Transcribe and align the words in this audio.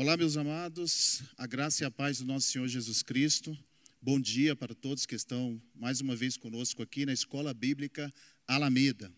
Olá, 0.00 0.16
meus 0.16 0.38
amados, 0.38 1.20
a 1.36 1.46
graça 1.46 1.84
e 1.84 1.86
a 1.86 1.90
paz 1.90 2.20
do 2.20 2.24
nosso 2.24 2.50
Senhor 2.50 2.66
Jesus 2.66 3.02
Cristo. 3.02 3.54
Bom 4.00 4.18
dia 4.18 4.56
para 4.56 4.74
todos 4.74 5.04
que 5.04 5.14
estão 5.14 5.60
mais 5.74 6.00
uma 6.00 6.16
vez 6.16 6.38
conosco 6.38 6.82
aqui 6.82 7.04
na 7.04 7.12
Escola 7.12 7.52
Bíblica 7.52 8.10
Alameda. 8.48 9.12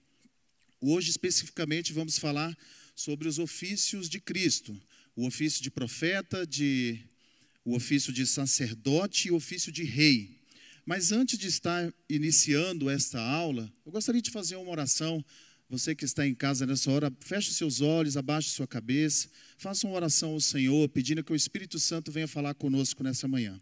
Hoje, 0.80 1.10
especificamente, 1.10 1.92
vamos 1.92 2.18
falar 2.18 2.52
sobre 2.96 3.28
os 3.28 3.38
ofícios 3.38 4.08
de 4.08 4.18
Cristo: 4.18 4.76
o 5.14 5.24
ofício 5.24 5.62
de 5.62 5.70
profeta, 5.70 6.44
de, 6.44 6.98
o 7.64 7.76
ofício 7.76 8.12
de 8.12 8.26
sacerdote 8.26 9.28
e 9.28 9.30
o 9.30 9.36
ofício 9.36 9.70
de 9.70 9.84
rei. 9.84 10.40
Mas 10.84 11.12
antes 11.12 11.38
de 11.38 11.46
estar 11.46 11.94
iniciando 12.08 12.90
esta 12.90 13.20
aula, 13.20 13.72
eu 13.86 13.92
gostaria 13.92 14.20
de 14.20 14.32
fazer 14.32 14.56
uma 14.56 14.72
oração 14.72 15.24
você 15.72 15.94
que 15.94 16.04
está 16.04 16.28
em 16.28 16.34
casa 16.34 16.66
nessa 16.66 16.90
hora, 16.90 17.10
feche 17.18 17.50
seus 17.50 17.80
olhos, 17.80 18.18
abaixe 18.18 18.50
sua 18.50 18.66
cabeça, 18.66 19.26
faça 19.56 19.86
uma 19.86 19.96
oração 19.96 20.32
ao 20.32 20.40
Senhor, 20.40 20.86
pedindo 20.90 21.24
que 21.24 21.32
o 21.32 21.34
Espírito 21.34 21.78
Santo 21.78 22.12
venha 22.12 22.28
falar 22.28 22.52
conosco 22.52 23.02
nessa 23.02 23.26
manhã. 23.26 23.58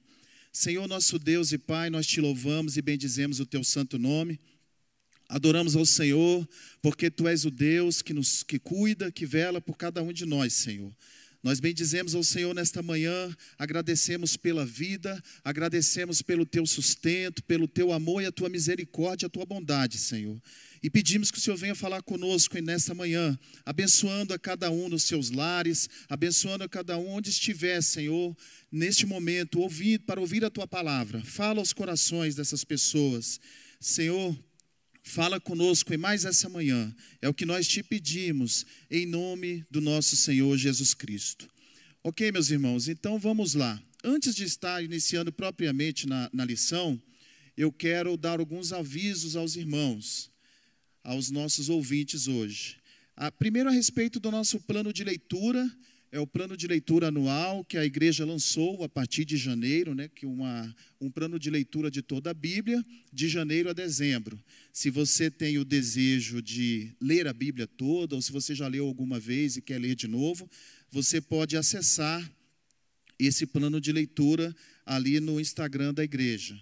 Senhor, 0.53 0.89
nosso 0.89 1.21
Deus 1.21 1.53
e 1.53 1.59
Pai, 1.59 1.89
nós 1.89 2.09
te 2.09 2.21
louvamos 2.21 2.77
e 2.77 2.83
bendizemos 2.83 3.39
o 3.39 3.47
teu 3.47 3.63
santo 3.63 3.97
nome. 3.97 4.41
Adoramos 5.29 5.77
ao 5.77 5.87
Senhor, 5.87 6.49
porque 6.83 7.13
tu 7.13 7.29
és 7.29 7.45
o 7.45 7.51
Deus 7.51 8.03
que 8.03 8.13
nos 8.13 8.43
que 8.43 8.59
cuida, 8.59 9.13
que 9.13 9.25
vela 9.25 9.61
por 9.61 9.77
cada 9.77 10.03
um 10.03 10.13
de 10.13 10.27
nós, 10.27 10.53
Senhor. 10.53 10.93
Nós 11.43 11.59
bendizemos 11.59 12.15
ao 12.15 12.23
Senhor 12.23 12.55
nesta 12.55 12.83
manhã, 12.83 13.35
agradecemos 13.59 14.37
pela 14.37 14.67
vida, 14.67 15.23
agradecemos 15.43 16.21
pelo 16.21 16.45
teu 16.45 16.67
sustento, 16.67 17.43
pelo 17.45 17.67
teu 17.67 17.93
amor 17.93 18.23
e 18.23 18.27
a 18.27 18.33
tua 18.33 18.51
misericórdia, 18.51 19.27
a 19.27 19.31
tua 19.31 19.47
bondade, 19.47 19.97
Senhor. 19.97 20.39
E 20.83 20.91
pedimos 20.91 21.31
que 21.31 21.39
o 21.39 21.41
Senhor 21.41 21.57
venha 21.57 21.75
falar 21.75 22.03
conosco 22.03 22.61
nessa 22.61 22.95
manhã, 22.95 23.39
abençoando 23.65 24.35
a 24.35 24.39
cada 24.39 24.71
um 24.71 24.91
nos 24.91 25.05
seus 25.05 25.31
lares, 25.31 25.89
abençoando 26.11 26.65
a 26.65 26.69
cada 26.69 26.99
um 26.99 27.09
onde 27.09 27.31
estiver, 27.31 27.83
Senhor, 27.83 28.37
neste 28.71 29.07
momento, 29.07 29.61
ouvir, 29.61 30.01
para 30.01 30.21
ouvir 30.21 30.45
a 30.45 30.51
tua 30.51 30.67
palavra. 30.67 31.23
Fala 31.25 31.61
aos 31.61 31.73
corações 31.73 32.35
dessas 32.35 32.65
pessoas. 32.65 33.41
Senhor, 33.81 34.39
fala 35.03 35.41
conosco 35.41 35.93
em 35.93 35.97
mais 35.97 36.25
essa 36.25 36.49
manhã. 36.49 36.95
É 37.21 37.29
o 37.29 37.35
que 37.35 37.47
nós 37.47 37.67
te 37.67 37.83
pedimos, 37.83 38.67
em 38.91 39.07
nome 39.07 39.65
do 39.71 39.81
nosso 39.81 40.17
Senhor 40.17 40.57
Jesus 40.57 40.95
Cristo. 40.95 41.49
Ok, 42.03 42.31
meus 42.33 42.51
irmãos, 42.51 42.89
então 42.89 43.19
vamos 43.19 43.55
lá. 43.55 43.81
Antes 44.03 44.35
de 44.35 44.45
estar 44.45 44.83
iniciando 44.83 45.33
propriamente 45.33 46.07
na, 46.07 46.31
na 46.33 46.45
lição, 46.45 47.01
eu 47.57 47.71
quero 47.71 48.17
dar 48.17 48.41
alguns 48.41 48.73
avisos 48.73 49.37
aos 49.37 49.57
irmãos 49.57 50.31
aos 51.03 51.31
nossos 51.31 51.69
ouvintes 51.69 52.29
hoje. 52.29 52.77
A, 53.17 53.31
primeiro, 53.31 53.69
a 53.69 53.73
respeito 53.73 54.19
do 54.19 54.31
nosso 54.31 54.61
plano 54.61 54.93
de 54.93 55.05
leitura, 55.05 55.71
é 56.13 56.19
o 56.19 56.27
plano 56.27 56.57
de 56.57 56.67
leitura 56.67 57.09
anual 57.09 57.65
que 57.65 57.79
a 57.79 57.85
igreja 57.85 58.25
lançou 58.25 58.83
a 58.83 58.89
partir 58.89 59.25
de 59.25 59.37
janeiro, 59.37 59.95
né, 59.95 60.09
que 60.09 60.27
uma, 60.27 60.75
um 61.01 61.09
plano 61.09 61.39
de 61.39 61.51
leitura 61.51 61.91
de 61.91 62.03
toda 62.03 62.31
a 62.31 62.35
Bíblia, 62.35 62.85
de 63.13 63.29
janeiro 63.29 63.71
a 63.71 63.73
dezembro. 63.73 64.39
Se 64.73 64.91
você 64.91 65.31
tem 65.31 65.59
o 65.59 65.65
desejo 65.65 66.43
de 66.43 66.93
ler 67.01 67.29
a 67.29 67.33
Bíblia 67.33 67.67
toda, 67.67 68.17
ou 68.17 68.23
se 68.23 68.33
você 68.33 68.55
já 68.55 68.67
leu 68.67 68.87
alguma 68.87 69.21
vez 69.21 69.57
e 69.57 69.63
quer 69.63 69.79
ler 69.81 69.95
de 69.95 70.09
novo, 70.09 70.51
você 70.91 71.21
pode 71.21 71.57
acessar 71.57 72.29
esse 73.17 73.47
plano 73.47 73.81
de 73.81 73.93
leitura 73.93 74.55
ali 74.85 75.21
no 75.21 75.39
Instagram 75.39 75.95
da 75.95 76.03
igreja. 76.03 76.61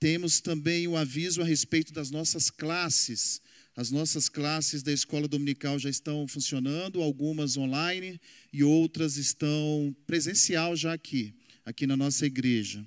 Temos 0.00 0.40
também 0.40 0.88
o 0.88 0.92
um 0.92 0.96
aviso 0.96 1.42
a 1.42 1.44
respeito 1.44 1.92
das 1.92 2.10
nossas 2.10 2.50
classes. 2.50 3.40
As 3.78 3.90
nossas 3.92 4.28
classes 4.28 4.82
da 4.82 4.92
escola 4.92 5.28
dominical 5.28 5.78
já 5.78 5.88
estão 5.88 6.26
funcionando, 6.26 7.00
algumas 7.00 7.56
online 7.56 8.20
e 8.52 8.64
outras 8.64 9.16
estão 9.16 9.94
presencial 10.04 10.74
já 10.74 10.92
aqui, 10.92 11.32
aqui 11.64 11.86
na 11.86 11.96
nossa 11.96 12.26
igreja. 12.26 12.84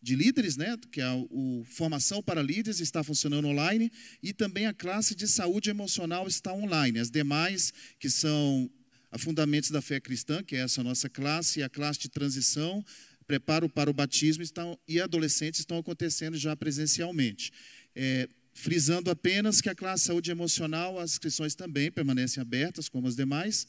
de 0.03 0.17
Líderes, 0.17 0.57
né, 0.57 0.77
que 0.91 0.99
é 0.99 1.09
o 1.29 1.63
Formação 1.65 2.21
para 2.21 2.43
Líderes 2.43 2.81
está 2.81 3.01
funcionando 3.01 3.47
online, 3.47 3.89
e 4.21 4.33
também 4.33 4.65
a 4.65 4.73
classe 4.73 5.15
de 5.15 5.25
saúde 5.29 5.69
emocional 5.69 6.27
está 6.27 6.53
online. 6.53 6.99
As 6.99 7.09
demais, 7.09 7.73
que 7.97 8.09
são 8.09 8.69
a 9.09 9.17
Fundamentos 9.17 9.71
da 9.71 9.81
Fé 9.81 10.01
Cristã, 10.01 10.43
que 10.43 10.57
é 10.57 10.59
essa 10.59 10.83
nossa 10.83 11.09
classe, 11.09 11.61
e 11.61 11.63
a 11.63 11.69
classe 11.69 12.01
de 12.01 12.09
transição, 12.09 12.83
preparo 13.25 13.69
para 13.69 13.89
o 13.89 13.93
batismo 13.93 14.43
estão, 14.43 14.77
e 14.85 14.99
adolescentes 14.99 15.61
estão 15.61 15.77
acontecendo 15.77 16.37
já 16.37 16.53
presencialmente. 16.53 17.53
É, 17.95 18.27
frisando 18.53 19.09
apenas 19.09 19.61
que 19.61 19.69
a 19.69 19.75
classe 19.75 20.03
saúde 20.03 20.31
emocional, 20.31 20.99
as 20.99 21.11
inscrições 21.11 21.55
também 21.55 21.89
permanecem 21.89 22.41
abertas, 22.41 22.89
como 22.89 23.07
as 23.07 23.15
demais, 23.15 23.65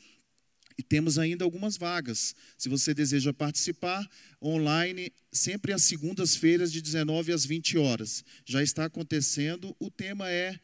e 0.76 0.82
temos 0.82 1.18
ainda 1.18 1.44
algumas 1.44 1.76
vagas. 1.76 2.34
Se 2.58 2.68
você 2.68 2.92
deseja 2.92 3.32
participar, 3.32 4.08
online, 4.42 5.12
sempre 5.32 5.72
às 5.72 5.82
segundas-feiras, 5.82 6.72
de 6.72 6.82
19 6.82 7.32
às 7.32 7.44
20 7.44 7.78
horas. 7.78 8.24
Já 8.44 8.62
está 8.62 8.84
acontecendo. 8.84 9.74
O 9.78 9.90
tema 9.90 10.30
é 10.30 10.58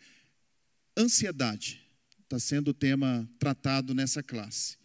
ansiedade. 0.97 1.81
Está 2.25 2.39
sendo 2.39 2.69
o 2.69 2.75
tema 2.75 3.29
tratado 3.39 3.95
nessa 3.95 4.23
classe. 4.23 4.77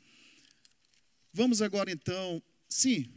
Vamos 1.33 1.61
agora 1.61 1.91
então. 1.91 2.41
Sim, 2.69 3.09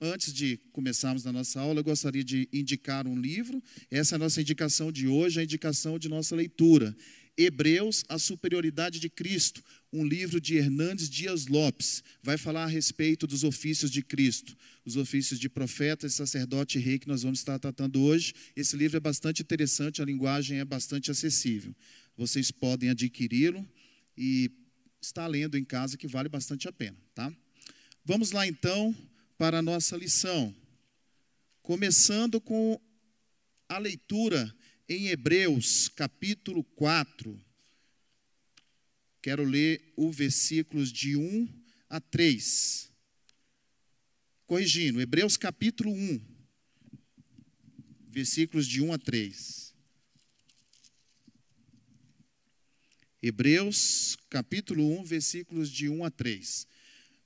antes 0.00 0.32
de 0.32 0.58
começarmos 0.72 1.26
a 1.26 1.32
nossa 1.32 1.60
aula, 1.60 1.80
eu 1.80 1.84
gostaria 1.84 2.24
de 2.24 2.48
indicar 2.52 3.06
um 3.06 3.18
livro. 3.18 3.62
Essa 3.90 4.14
é 4.14 4.16
a 4.16 4.18
nossa 4.18 4.40
indicação 4.40 4.92
de 4.92 5.08
hoje, 5.08 5.40
a 5.40 5.44
indicação 5.44 5.98
de 5.98 6.08
nossa 6.08 6.36
leitura. 6.36 6.94
Hebreus, 7.36 8.04
a 8.08 8.18
superioridade 8.18 9.00
de 9.00 9.10
Cristo, 9.10 9.62
um 9.94 10.04
livro 10.04 10.40
de 10.40 10.56
Hernandes 10.56 11.08
Dias 11.08 11.46
Lopes, 11.46 12.02
vai 12.20 12.36
falar 12.36 12.64
a 12.64 12.66
respeito 12.66 13.28
dos 13.28 13.44
ofícios 13.44 13.92
de 13.92 14.02
Cristo, 14.02 14.56
os 14.84 14.96
ofícios 14.96 15.38
de 15.38 15.48
profeta, 15.48 16.08
sacerdote 16.08 16.78
e 16.78 16.80
rei 16.80 16.98
que 16.98 17.06
nós 17.06 17.22
vamos 17.22 17.38
estar 17.38 17.60
tratando 17.60 18.02
hoje. 18.02 18.34
Esse 18.56 18.76
livro 18.76 18.96
é 18.96 19.00
bastante 19.00 19.42
interessante, 19.42 20.02
a 20.02 20.04
linguagem 20.04 20.58
é 20.58 20.64
bastante 20.64 21.12
acessível. 21.12 21.72
Vocês 22.16 22.50
podem 22.50 22.90
adquiri-lo 22.90 23.64
e 24.18 24.50
estar 25.00 25.28
lendo 25.28 25.56
em 25.56 25.64
casa 25.64 25.96
que 25.96 26.08
vale 26.08 26.28
bastante 26.28 26.66
a 26.66 26.72
pena, 26.72 26.96
tá? 27.14 27.32
Vamos 28.04 28.32
lá 28.32 28.48
então 28.48 28.92
para 29.38 29.60
a 29.60 29.62
nossa 29.62 29.96
lição. 29.96 30.52
Começando 31.62 32.40
com 32.40 32.80
a 33.68 33.78
leitura 33.78 34.52
em 34.88 35.06
Hebreus, 35.06 35.88
capítulo 35.88 36.64
4. 36.64 37.53
Quero 39.24 39.42
ler 39.42 39.80
os 39.96 40.14
versículos 40.14 40.92
de 40.92 41.16
1 41.16 41.48
a 41.88 41.98
3. 41.98 42.92
Corrigindo, 44.44 45.00
Hebreus 45.00 45.38
capítulo 45.38 45.90
1, 45.90 46.20
versículos 48.10 48.68
de 48.68 48.82
1 48.82 48.92
a 48.92 48.98
3. 48.98 49.74
Hebreus 53.22 54.18
capítulo 54.28 54.86
1, 55.00 55.04
versículos 55.04 55.70
de 55.70 55.88
1 55.88 56.04
a 56.04 56.10
3. 56.10 56.66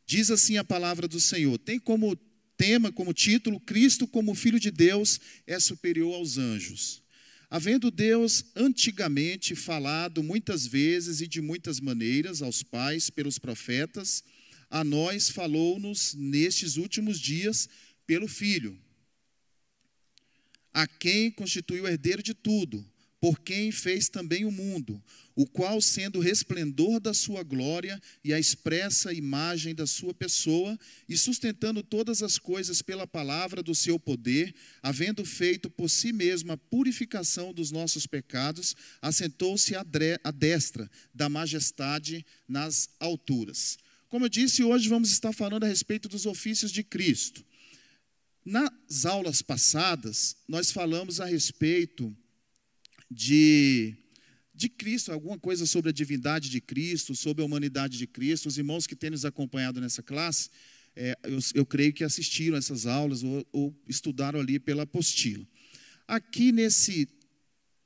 Diz 0.07 0.31
assim 0.31 0.57
a 0.57 0.63
palavra 0.63 1.09
do 1.09 1.19
Senhor: 1.19 1.59
tem 1.59 1.81
como 1.81 2.15
tema, 2.57 2.93
como 2.93 3.13
título, 3.13 3.59
Cristo 3.59 4.07
como 4.07 4.37
Filho 4.37 4.61
de 4.61 4.71
Deus 4.71 5.19
é 5.49 5.59
superior 5.59 6.15
aos 6.15 6.39
anjos. 6.39 7.03
Havendo 7.51 7.91
Deus 7.91 8.45
antigamente 8.55 9.55
falado 9.55 10.23
muitas 10.23 10.67
vezes 10.67 11.23
e 11.23 11.27
de 11.27 11.41
muitas 11.41 11.81
maneiras 11.81 12.43
aos 12.43 12.63
pais 12.63 13.09
pelos 13.09 13.39
profetas, 13.39 14.23
a 14.69 14.85
nós 14.85 15.31
falou-nos 15.31 16.15
nestes 16.15 16.77
últimos 16.77 17.19
dias 17.19 17.69
pelo 18.07 18.29
Filho, 18.29 18.79
a 20.75 20.87
quem 20.87 21.31
constituiu 21.31 21.85
o 21.85 21.89
herdeiro 21.89 22.23
de 22.23 22.35
tudo 22.35 22.85
por 23.21 23.41
quem 23.41 23.73
fez 23.73 24.09
também 24.09 24.45
o 24.45 24.51
mundo, 24.51 25.03
o 25.35 25.47
qual, 25.47 25.81
sendo 25.81 26.19
o 26.19 26.23
resplendor 26.23 27.01
da 27.01 27.13
sua 27.13 27.43
glória 27.43 28.01
e 28.25 28.33
a 28.33 28.39
expressa 28.39 29.13
imagem 29.13 29.75
da 29.75 29.87
sua 29.87 30.15
pessoa, 30.15 30.79
e 31.09 31.17
sustentando 31.17 31.83
todas 31.83 32.23
as 32.23 32.39
coisas 32.39 32.81
pela 32.81 33.07
palavra 33.07 33.63
do 33.63 33.75
seu 33.75 33.99
poder, 33.99 34.55
havendo 34.83 35.25
feito 35.25 35.69
por 35.69 35.89
si 35.89 36.13
mesmo 36.13 36.53
a 36.53 36.57
purificação 36.57 37.53
dos 37.53 37.71
nossos 37.71 38.07
pecados, 38.07 38.77
assentou-se 39.03 39.75
à 39.75 39.85
destra 40.31 40.91
da 41.13 41.29
majestade 41.29 42.25
nas 42.49 42.89
alturas. 43.01 43.79
Como 44.09 44.25
eu 44.25 44.29
disse, 44.29 44.63
hoje 44.63 44.89
vamos 44.89 45.11
estar 45.11 45.33
falando 45.33 45.65
a 45.65 45.69
respeito 45.69 46.09
dos 46.09 46.25
ofícios 46.25 46.73
de 46.73 46.83
Cristo. 46.83 47.45
Nas 48.45 49.05
aulas 49.05 49.43
passadas, 49.43 50.37
nós 50.49 50.71
falamos 50.71 51.21
a 51.21 51.27
respeito 51.27 52.17
de 53.11 53.97
de 54.59 54.69
Cristo, 54.69 55.13
alguma 55.13 55.39
coisa 55.39 55.65
sobre 55.67 55.91
a 55.91 55.93
divindade 55.93 56.51
de 56.51 56.61
Cristo, 56.61 57.15
sobre 57.15 57.43
a 57.43 57.47
humanidade 57.47 57.97
de 57.97 58.09
Cristo. 58.09 58.49
Os 58.49 58.59
irmãos 58.59 58.89
que 58.89 58.97
têm 58.97 59.11
nos 59.11 59.25
acompanhado 59.25 59.81
nessa 59.81 60.03
classe, 60.03 60.51
é, 60.97 61.17
eu, 61.23 61.39
eu, 61.55 61.65
creio 61.65 61.93
que 61.93 62.03
assistiram 62.03 62.59
essas 62.59 62.85
aulas 62.85 63.23
ou, 63.23 63.47
ou 63.53 63.83
estudaram 63.87 64.41
ali 64.41 64.59
pela 64.59 64.83
apostila. 64.83 65.47
Aqui 66.09 66.51
nesse, 66.51 67.09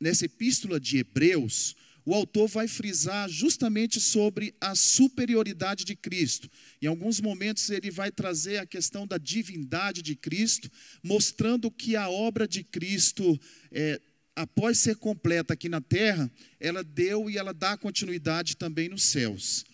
nessa 0.01 0.25
epístola 0.25 0.81
de 0.81 0.97
Hebreus, 0.97 1.77
o 2.07 2.15
autor 2.15 2.49
vai 2.49 2.67
frisar 2.67 3.29
justamente 3.29 4.01
sobre 4.01 4.55
a 4.59 4.75
superioridade 4.75 5.85
de 5.85 5.95
Cristo. 5.95 6.51
Em 6.81 6.87
alguns 6.87 7.21
momentos, 7.21 7.69
ele 7.69 7.91
vai 7.91 8.11
trazer 8.11 8.57
a 8.57 8.67
questão 8.67 9.07
da 9.07 9.19
divindade 9.19 10.01
de 10.01 10.17
Cristo, 10.17 10.71
mostrando 11.03 11.71
que 11.71 11.97
a 11.97 12.09
obra 12.09 12.49
de 12.49 12.65
Cristo, 12.65 13.39
é, 13.71 14.01
após 14.35 14.79
ser 14.79 14.97
completa 14.97 15.55
aqui 15.55 15.69
na 15.69 15.81
terra, 15.81 16.31
ela 16.59 16.83
deu 16.83 17.29
e 17.29 17.37
ela 17.37 17.53
dá 17.53 17.77
continuidade 17.77 18.57
também 18.57 18.89
nos 18.89 19.05
céus. 19.05 19.65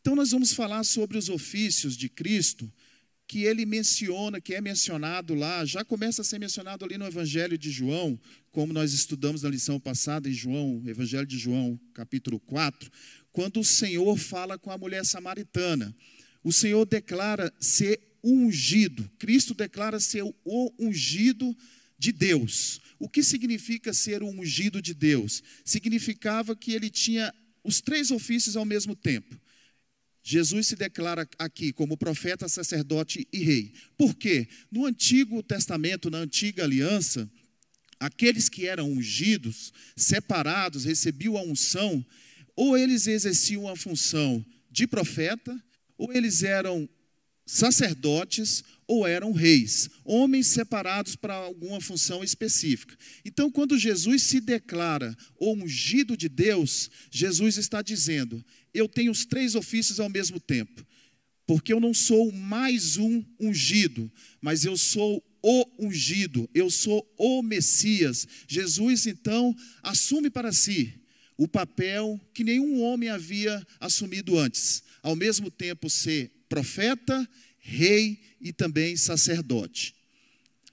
Então, 0.00 0.16
nós 0.16 0.30
vamos 0.30 0.52
falar 0.52 0.82
sobre 0.84 1.18
os 1.18 1.28
ofícios 1.28 1.96
de 1.96 2.08
Cristo, 2.08 2.70
que 3.26 3.44
ele 3.44 3.64
menciona, 3.64 4.40
que 4.40 4.54
é 4.54 4.60
mencionado 4.60 5.34
lá, 5.34 5.64
já 5.64 5.84
começa 5.84 6.22
a 6.22 6.24
ser 6.24 6.40
mencionado 6.40 6.84
ali 6.84 6.98
no 6.98 7.06
Evangelho 7.06 7.56
de 7.56 7.70
João, 7.70 8.18
como 8.50 8.72
nós 8.72 8.92
estudamos 8.92 9.42
na 9.42 9.48
lição 9.48 9.78
passada 9.78 10.28
em 10.28 10.32
João, 10.32 10.82
Evangelho 10.84 11.26
de 11.26 11.38
João, 11.38 11.78
capítulo 11.94 12.40
4, 12.40 12.90
quando 13.30 13.60
o 13.60 13.64
Senhor 13.64 14.16
fala 14.18 14.58
com 14.58 14.72
a 14.72 14.78
mulher 14.78 15.04
samaritana. 15.04 15.94
O 16.42 16.52
Senhor 16.52 16.84
declara 16.84 17.52
ser 17.60 18.00
ungido, 18.24 19.08
Cristo 19.18 19.54
declara 19.54 20.00
ser 20.00 20.24
o 20.24 20.72
ungido 20.78 21.56
de 22.00 22.12
Deus. 22.12 22.80
O 22.98 23.08
que 23.08 23.22
significa 23.22 23.92
ser 23.92 24.22
o 24.22 24.26
ungido 24.26 24.80
de 24.80 24.94
Deus? 24.94 25.42
Significava 25.62 26.56
que 26.56 26.72
ele 26.72 26.88
tinha 26.88 27.32
os 27.62 27.82
três 27.82 28.10
ofícios 28.10 28.56
ao 28.56 28.64
mesmo 28.64 28.96
tempo. 28.96 29.38
Jesus 30.22 30.68
se 30.68 30.76
declara 30.76 31.28
aqui 31.38 31.72
como 31.72 31.98
profeta, 31.98 32.48
sacerdote 32.48 33.28
e 33.30 33.38
rei. 33.44 33.74
Por 33.98 34.14
quê? 34.14 34.48
No 34.70 34.86
Antigo 34.86 35.42
Testamento, 35.42 36.10
na 36.10 36.18
antiga 36.18 36.64
aliança, 36.64 37.30
aqueles 37.98 38.48
que 38.48 38.66
eram 38.66 38.90
ungidos, 38.90 39.70
separados, 39.94 40.84
recebiam 40.84 41.36
a 41.36 41.42
unção, 41.42 42.04
ou 42.56 42.78
eles 42.78 43.06
exerciam 43.06 43.68
a 43.68 43.76
função 43.76 44.44
de 44.70 44.86
profeta, 44.86 45.62
ou 45.98 46.12
eles 46.14 46.42
eram 46.42 46.88
sacerdotes 47.46 48.62
ou 48.86 49.06
eram 49.06 49.32
reis, 49.32 49.88
homens 50.04 50.48
separados 50.48 51.14
para 51.14 51.34
alguma 51.34 51.80
função 51.80 52.24
específica. 52.24 52.96
Então, 53.24 53.50
quando 53.50 53.78
Jesus 53.78 54.24
se 54.24 54.40
declara 54.40 55.16
o 55.38 55.52
ungido 55.52 56.16
de 56.16 56.28
Deus, 56.28 56.90
Jesus 57.10 57.56
está 57.56 57.82
dizendo: 57.82 58.44
Eu 58.74 58.88
tenho 58.88 59.12
os 59.12 59.24
três 59.24 59.54
ofícios 59.54 60.00
ao 60.00 60.08
mesmo 60.08 60.40
tempo, 60.40 60.84
porque 61.46 61.72
eu 61.72 61.78
não 61.78 61.94
sou 61.94 62.32
mais 62.32 62.96
um 62.96 63.24
ungido, 63.38 64.10
mas 64.40 64.64
eu 64.64 64.76
sou 64.76 65.24
o 65.42 65.66
ungido, 65.78 66.50
eu 66.52 66.68
sou 66.68 67.08
o 67.16 67.42
Messias. 67.42 68.26
Jesus 68.48 69.06
então 69.06 69.54
assume 69.82 70.30
para 70.30 70.52
si 70.52 71.00
o 71.36 71.46
papel 71.48 72.20
que 72.34 72.44
nenhum 72.44 72.82
homem 72.82 73.08
havia 73.08 73.64
assumido 73.78 74.36
antes, 74.36 74.82
ao 75.00 75.14
mesmo 75.14 75.50
tempo 75.50 75.88
ser 75.88 76.39
profeta, 76.50 77.26
rei 77.60 78.20
e 78.40 78.52
também 78.52 78.96
sacerdote. 78.96 79.94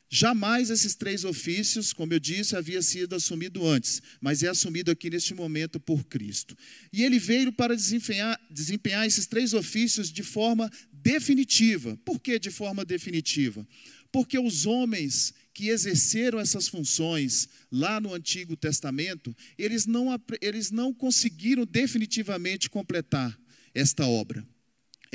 Jamais 0.09 0.69
esses 0.69 0.95
três 0.95 1.25
ofícios, 1.25 1.91
como 1.91 2.13
eu 2.13 2.19
disse, 2.19 2.55
havia 2.55 2.81
sido 2.81 3.13
assumido 3.13 3.67
antes, 3.67 4.01
mas 4.21 4.41
é 4.41 4.47
assumido 4.47 4.89
aqui 4.89 5.09
neste 5.09 5.33
momento 5.33 5.81
por 5.81 6.05
Cristo. 6.05 6.57
E 6.93 7.03
ele 7.03 7.19
veio 7.19 7.51
para 7.51 7.75
desempenhar, 7.75 8.39
desempenhar 8.49 9.05
esses 9.05 9.27
três 9.27 9.53
ofícios 9.53 10.09
de 10.11 10.23
forma 10.23 10.71
definitiva. 10.91 11.97
Por 12.05 12.21
que 12.21 12.39
de 12.39 12.49
forma 12.49 12.85
definitiva? 12.85 13.67
Porque 14.09 14.39
os 14.39 14.65
homens 14.65 15.33
que 15.53 15.67
exerceram 15.67 16.39
essas 16.39 16.69
funções 16.69 17.49
lá 17.69 17.99
no 17.99 18.13
Antigo 18.13 18.55
Testamento, 18.55 19.35
eles 19.57 19.85
não, 19.85 20.07
eles 20.39 20.71
não 20.71 20.93
conseguiram 20.93 21.65
definitivamente 21.65 22.69
completar 22.69 23.37
esta 23.73 24.05
obra. 24.07 24.47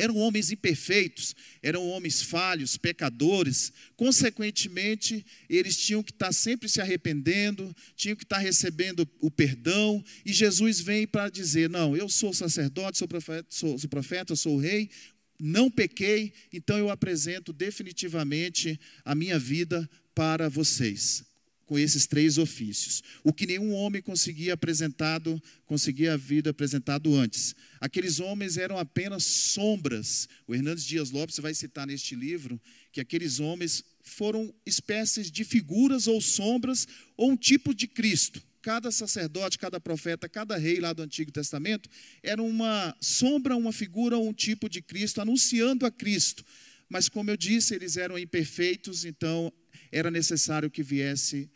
Eram 0.02 0.16
homens 0.16 0.50
imperfeitos, 0.50 1.32
eram 1.62 1.88
homens 1.88 2.20
falhos, 2.20 2.76
pecadores, 2.76 3.72
consequentemente, 3.94 5.25
eles 5.49 5.76
tinham 5.76 6.02
que 6.02 6.10
estar 6.10 6.32
sempre 6.32 6.69
se 6.69 6.81
arrependendo, 6.81 7.72
tinham 7.94 8.16
que 8.16 8.25
estar 8.25 8.38
recebendo 8.38 9.08
o 9.20 9.31
perdão, 9.31 10.04
e 10.26 10.32
Jesus 10.32 10.81
vem 10.81 11.06
para 11.06 11.31
dizer: 11.31 11.70
Não, 11.70 11.96
eu 11.96 12.08
sou 12.08 12.34
sacerdote, 12.34 12.99
sou 12.99 13.06
profeta, 13.06 13.46
sou, 13.49 13.78
sou 13.78 13.88
profeta, 13.88 14.34
sou 14.34 14.58
rei, 14.58 14.90
não 15.38 15.70
pequei, 15.70 16.32
então 16.52 16.76
eu 16.76 16.90
apresento 16.90 17.52
definitivamente 17.52 18.81
a 19.04 19.14
minha 19.14 19.38
vida 19.38 19.88
para 20.16 20.49
vocês 20.49 21.25
com 21.67 21.79
esses 21.79 22.06
três 22.06 22.38
ofícios. 22.38 23.03
O 23.23 23.32
que 23.32 23.47
nenhum 23.47 23.73
homem 23.73 24.03
conseguia 24.03 24.55
apresentado, 24.55 25.43
conseguia 25.67 26.14
a 26.14 26.17
vida 26.17 26.50
apresentado 26.50 27.14
antes. 27.14 27.55
Aqueles 27.81 28.20
homens 28.20 28.56
eram 28.56 28.79
apenas 28.79 29.25
sombras. 29.25 30.29
O 30.47 30.55
Hernandes 30.55 30.85
Dias 30.85 31.11
Lopes 31.11 31.38
vai 31.38 31.55
citar 31.55 31.87
neste 31.87 32.14
livro 32.14 32.61
que 32.93 33.00
aqueles 33.00 33.41
homens 33.41 33.85
foram 34.03 34.53
espécies 34.67 35.31
de 35.31 35.44
figuras 35.44 36.06
ou 36.06 36.20
sombras 36.20 36.87
ou 37.17 37.31
um 37.31 37.37
tipo 37.37 37.75
de 37.75 37.87
Cristo. 37.87 38.43
Cada 38.61 38.93
sacerdote, 38.93 39.59
cada 39.59 39.81
profeta, 39.81 40.29
cada 40.29 40.56
rei 40.56 40.79
lá 40.79 40.93
do 40.93 41.03
Antigo 41.03 41.32
Testamento 41.32 41.88
era 42.23 42.41
uma 42.41 42.97
sombra, 43.00 43.56
uma 43.56 43.73
figura 43.73 44.17
ou 44.17 44.29
um 44.29 44.32
tipo 44.32 44.69
de 44.69 44.81
Cristo, 44.81 45.20
anunciando 45.20 45.85
a 45.85 45.91
Cristo. 45.91 46.44
Mas, 46.88 47.09
como 47.09 47.31
eu 47.31 47.37
disse, 47.37 47.75
eles 47.75 47.97
eram 47.97 48.19
imperfeitos, 48.19 49.05
então 49.05 49.53
era 49.93 50.11
necessário 50.11 50.71
que 50.71 50.83
viesse 50.83 51.49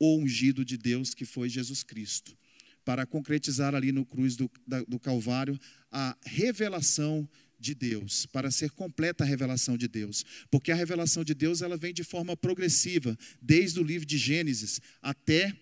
o 0.00 0.16
ungido 0.16 0.64
de 0.64 0.76
Deus, 0.76 1.14
que 1.14 1.24
foi 1.24 1.48
Jesus 1.48 1.82
Cristo, 1.84 2.36
para 2.84 3.06
concretizar 3.06 3.74
ali 3.74 3.92
no 3.92 4.04
cruz 4.04 4.34
do, 4.34 4.50
da, 4.66 4.82
do 4.82 4.98
Calvário 4.98 5.56
a 5.90 6.16
revelação 6.24 7.28
de 7.60 7.74
Deus, 7.74 8.26
para 8.26 8.50
ser 8.50 8.70
completa 8.70 9.22
a 9.22 9.26
revelação 9.26 9.76
de 9.76 9.86
Deus, 9.86 10.24
porque 10.50 10.72
a 10.72 10.74
revelação 10.74 11.22
de 11.22 11.34
Deus 11.34 11.62
ela 11.62 11.76
vem 11.76 11.94
de 11.94 12.02
forma 12.02 12.36
progressiva, 12.36 13.16
desde 13.40 13.78
o 13.78 13.84
livro 13.84 14.04
de 14.04 14.18
Gênesis 14.18 14.80
até 15.00 15.56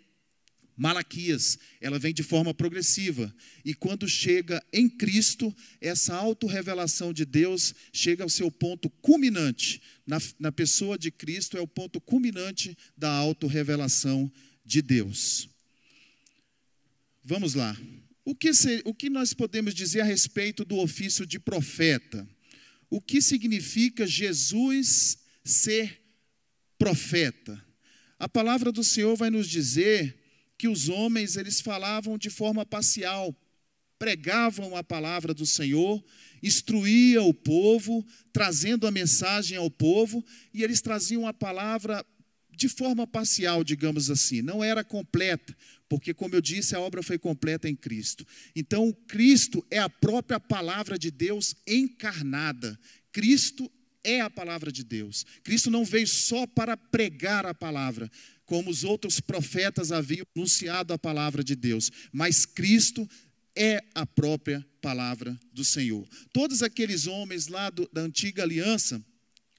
Malaquias, 0.80 1.58
ela 1.78 1.98
vem 1.98 2.14
de 2.14 2.22
forma 2.22 2.54
progressiva. 2.54 3.30
E 3.62 3.74
quando 3.74 4.08
chega 4.08 4.64
em 4.72 4.88
Cristo, 4.88 5.54
essa 5.78 6.14
autorrevelação 6.14 7.12
de 7.12 7.26
Deus 7.26 7.74
chega 7.92 8.22
ao 8.22 8.30
seu 8.30 8.50
ponto 8.50 8.88
culminante. 8.88 9.82
Na, 10.06 10.16
na 10.38 10.50
pessoa 10.50 10.98
de 10.98 11.10
Cristo 11.10 11.58
é 11.58 11.60
o 11.60 11.66
ponto 11.66 12.00
culminante 12.00 12.74
da 12.96 13.10
autorrevelação 13.10 14.32
de 14.64 14.80
Deus. 14.80 15.50
Vamos 17.22 17.52
lá. 17.52 17.76
O 18.24 18.34
que, 18.34 18.50
o 18.86 18.94
que 18.94 19.10
nós 19.10 19.34
podemos 19.34 19.74
dizer 19.74 20.00
a 20.00 20.04
respeito 20.04 20.64
do 20.64 20.78
ofício 20.78 21.26
de 21.26 21.38
profeta? 21.38 22.26
O 22.88 23.02
que 23.02 23.20
significa 23.20 24.06
Jesus 24.06 25.18
ser 25.44 26.00
profeta? 26.78 27.62
A 28.18 28.26
palavra 28.26 28.72
do 28.72 28.82
Senhor 28.82 29.14
vai 29.14 29.28
nos 29.28 29.46
dizer 29.46 30.19
que 30.60 30.68
os 30.68 30.90
homens 30.90 31.38
eles 31.38 31.58
falavam 31.58 32.18
de 32.18 32.28
forma 32.28 32.66
parcial, 32.66 33.34
pregavam 33.98 34.76
a 34.76 34.84
palavra 34.84 35.32
do 35.32 35.46
Senhor, 35.46 36.04
instruía 36.42 37.22
o 37.22 37.32
povo, 37.32 38.06
trazendo 38.30 38.86
a 38.86 38.90
mensagem 38.90 39.56
ao 39.56 39.70
povo, 39.70 40.22
e 40.52 40.62
eles 40.62 40.82
traziam 40.82 41.26
a 41.26 41.32
palavra 41.32 42.04
de 42.50 42.68
forma 42.68 43.06
parcial, 43.06 43.64
digamos 43.64 44.10
assim, 44.10 44.42
não 44.42 44.62
era 44.62 44.84
completa, 44.84 45.56
porque, 45.88 46.12
como 46.12 46.34
eu 46.34 46.42
disse, 46.42 46.76
a 46.76 46.80
obra 46.80 47.02
foi 47.02 47.16
completa 47.18 47.66
em 47.66 47.74
Cristo. 47.74 48.26
Então, 48.54 48.92
Cristo 49.08 49.64
é 49.70 49.78
a 49.78 49.88
própria 49.88 50.38
palavra 50.38 50.98
de 50.98 51.10
Deus 51.10 51.56
encarnada. 51.66 52.78
Cristo 53.10 53.70
é 54.04 54.20
a 54.20 54.28
palavra 54.28 54.70
de 54.70 54.84
Deus. 54.84 55.24
Cristo 55.42 55.70
não 55.70 55.86
veio 55.86 56.06
só 56.06 56.46
para 56.46 56.76
pregar 56.76 57.46
a 57.46 57.54
palavra, 57.54 58.10
como 58.50 58.68
os 58.68 58.82
outros 58.82 59.20
profetas 59.20 59.92
haviam 59.92 60.26
anunciado 60.34 60.92
a 60.92 60.98
palavra 60.98 61.44
de 61.44 61.54
Deus, 61.54 61.88
mas 62.10 62.44
Cristo 62.44 63.08
é 63.54 63.80
a 63.94 64.04
própria 64.04 64.66
palavra 64.82 65.38
do 65.52 65.64
Senhor. 65.64 66.04
Todos 66.32 66.60
aqueles 66.60 67.06
homens 67.06 67.46
lá 67.46 67.70
do, 67.70 67.88
da 67.92 68.00
antiga 68.00 68.42
aliança 68.42 69.00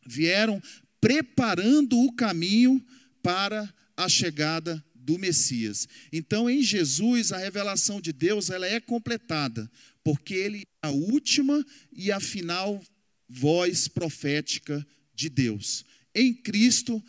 vieram 0.06 0.62
preparando 1.00 1.98
o 2.02 2.12
caminho 2.12 2.86
para 3.24 3.74
a 3.96 4.10
chegada 4.10 4.84
do 4.94 5.18
Messias. 5.18 5.88
Então, 6.12 6.50
em 6.50 6.62
Jesus, 6.62 7.32
a 7.32 7.38
revelação 7.38 8.02
de 8.02 8.12
Deus 8.12 8.50
ela 8.50 8.68
é 8.68 8.82
completada, 8.82 9.72
porque 10.04 10.34
ele 10.34 10.64
é 10.84 10.88
a 10.88 10.92
última 10.92 11.66
e 11.94 12.12
a 12.12 12.20
final 12.20 12.84
voz 13.30 13.88
profética 13.88 14.86
de 15.16 15.30
Deus. 15.30 15.86
Em 16.14 16.34
Cristo, 16.34 17.02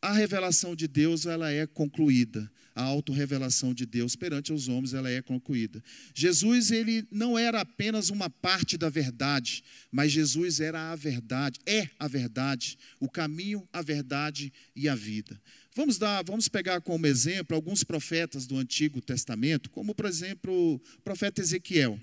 a 0.00 0.12
revelação 0.12 0.76
de 0.76 0.86
Deus 0.86 1.26
ela 1.26 1.50
é 1.50 1.66
concluída. 1.66 2.50
A 2.74 2.82
autorrevelação 2.84 3.74
de 3.74 3.84
Deus 3.84 4.14
perante 4.14 4.52
os 4.52 4.68
homens 4.68 4.94
ela 4.94 5.10
é 5.10 5.20
concluída. 5.20 5.82
Jesus 6.14 6.70
ele 6.70 7.04
não 7.10 7.36
era 7.36 7.60
apenas 7.60 8.08
uma 8.08 8.30
parte 8.30 8.78
da 8.78 8.88
verdade, 8.88 9.64
mas 9.90 10.12
Jesus 10.12 10.60
era 10.60 10.92
a 10.92 10.94
verdade, 10.94 11.58
é 11.66 11.90
a 11.98 12.06
verdade, 12.06 12.78
o 13.00 13.08
caminho, 13.08 13.68
a 13.72 13.82
verdade 13.82 14.52
e 14.76 14.88
a 14.88 14.94
vida. 14.94 15.40
Vamos 15.74 15.98
dar, 15.98 16.22
vamos 16.22 16.46
pegar 16.46 16.80
como 16.80 17.06
exemplo 17.06 17.56
alguns 17.56 17.82
profetas 17.82 18.46
do 18.46 18.56
Antigo 18.56 19.00
Testamento, 19.00 19.70
como 19.70 19.92
por 19.92 20.06
exemplo 20.06 20.74
o 20.74 20.80
profeta 21.02 21.40
Ezequiel. 21.40 21.98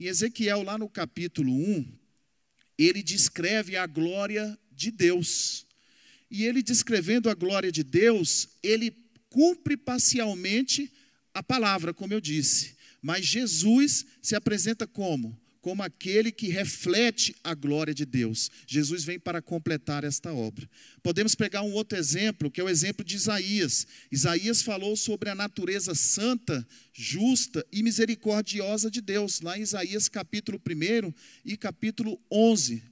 Em 0.00 0.06
Ezequiel 0.06 0.64
lá 0.64 0.76
no 0.76 0.88
capítulo 0.88 1.52
1, 1.52 1.86
ele 2.76 3.04
descreve 3.04 3.76
a 3.76 3.86
glória 3.86 4.58
de 4.72 4.90
Deus. 4.90 5.67
E 6.30 6.44
ele 6.44 6.62
descrevendo 6.62 7.30
a 7.30 7.34
glória 7.34 7.72
de 7.72 7.82
Deus, 7.82 8.48
ele 8.62 8.94
cumpre 9.30 9.76
parcialmente 9.76 10.90
a 11.32 11.42
palavra, 11.42 11.94
como 11.94 12.12
eu 12.12 12.20
disse. 12.20 12.76
Mas 13.00 13.24
Jesus 13.24 14.04
se 14.20 14.34
apresenta 14.34 14.86
como? 14.86 15.38
Como 15.60 15.82
aquele 15.82 16.30
que 16.30 16.48
reflete 16.48 17.34
a 17.42 17.54
glória 17.54 17.92
de 17.92 18.04
Deus. 18.04 18.50
Jesus 18.66 19.04
vem 19.04 19.18
para 19.18 19.42
completar 19.42 20.04
esta 20.04 20.32
obra. 20.32 20.68
Podemos 21.02 21.34
pegar 21.34 21.62
um 21.62 21.72
outro 21.72 21.98
exemplo, 21.98 22.50
que 22.50 22.60
é 22.60 22.64
o 22.64 22.68
exemplo 22.68 23.04
de 23.04 23.16
Isaías. 23.16 23.86
Isaías 24.10 24.62
falou 24.62 24.96
sobre 24.96 25.30
a 25.30 25.34
natureza 25.34 25.94
santa, 25.94 26.66
justa 26.92 27.64
e 27.72 27.82
misericordiosa 27.82 28.90
de 28.90 29.00
Deus, 29.00 29.40
lá 29.40 29.58
em 29.58 29.62
Isaías 29.62 30.08
capítulo 30.08 30.60
1 30.60 31.12
e 31.44 31.56
capítulo 31.56 32.20
11. 32.30 32.82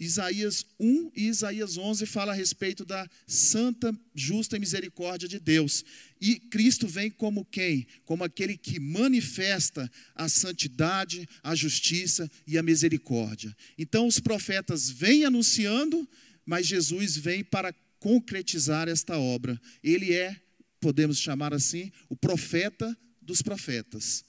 Isaías 0.00 0.64
1 0.80 1.12
e 1.14 1.26
Isaías 1.26 1.76
11 1.76 2.06
fala 2.06 2.32
a 2.32 2.34
respeito 2.34 2.86
da 2.86 3.06
santa, 3.26 3.94
justa 4.14 4.58
misericórdia 4.58 5.28
de 5.28 5.38
Deus. 5.38 5.84
E 6.18 6.36
Cristo 6.40 6.88
vem 6.88 7.10
como 7.10 7.44
quem? 7.44 7.86
Como 8.06 8.24
aquele 8.24 8.56
que 8.56 8.80
manifesta 8.80 9.90
a 10.14 10.26
santidade, 10.26 11.28
a 11.42 11.54
justiça 11.54 12.30
e 12.46 12.56
a 12.56 12.62
misericórdia. 12.62 13.54
Então 13.76 14.06
os 14.06 14.18
profetas 14.18 14.88
vêm 14.88 15.26
anunciando, 15.26 16.08
mas 16.46 16.66
Jesus 16.66 17.18
vem 17.18 17.44
para 17.44 17.74
concretizar 17.98 18.88
esta 18.88 19.18
obra. 19.18 19.60
Ele 19.84 20.14
é, 20.14 20.34
podemos 20.80 21.18
chamar 21.18 21.52
assim, 21.52 21.92
o 22.08 22.16
profeta 22.16 22.96
dos 23.20 23.42
profetas. 23.42 24.24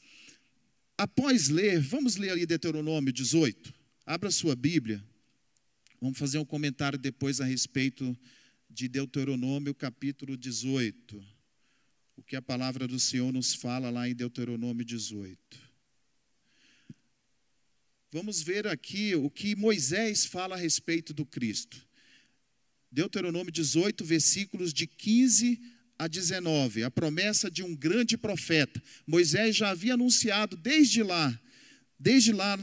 Após 0.98 1.48
ler, 1.48 1.80
vamos 1.80 2.18
ler 2.18 2.32
ali 2.32 2.46
Deuteronômio 2.46 3.14
18. 3.14 3.74
Abra 4.06 4.30
sua 4.30 4.54
Bíblia. 4.54 5.02
Vamos 6.02 6.18
fazer 6.18 6.40
um 6.40 6.46
comentário 6.46 6.98
depois 6.98 7.40
a 7.40 7.46
respeito 7.46 8.18
de 8.68 8.88
Deuteronômio 8.88 9.76
capítulo 9.76 10.36
18. 10.36 11.24
O 12.18 12.24
que 12.24 12.36
a 12.36 12.42
palavra 12.42 12.88
do 12.88 13.00
Senhor 13.00 13.32
nos 13.32 13.54
fala 13.54 13.92
lá 13.92 14.10
em 14.10 14.16
Deuteronômio 14.16 14.84
18. 14.84 15.38
Vamos 18.12 18.42
ver 18.42 18.66
aqui 18.66 19.14
o 19.14 19.30
que 19.30 19.56
Moisés 19.56 20.26
fala 20.26 20.56
a 20.56 20.58
respeito 20.58 21.14
do 21.14 21.24
Cristo. 21.24 21.88
Deuteronômio 22.92 23.52
18, 23.52 24.04
versículos 24.04 24.74
de 24.74 24.88
15 24.88 25.62
a 26.00 26.08
19. 26.08 26.84
A 26.84 26.90
promessa 26.90 27.50
de 27.50 27.62
um 27.62 27.76
grande 27.76 28.18
profeta. 28.18 28.82
Moisés 29.06 29.56
já 29.56 29.70
havia 29.70 29.94
anunciado 29.94 30.58
desde 30.58 31.04
lá, 31.04 31.40
desde 32.00 32.34
lá 32.34 32.58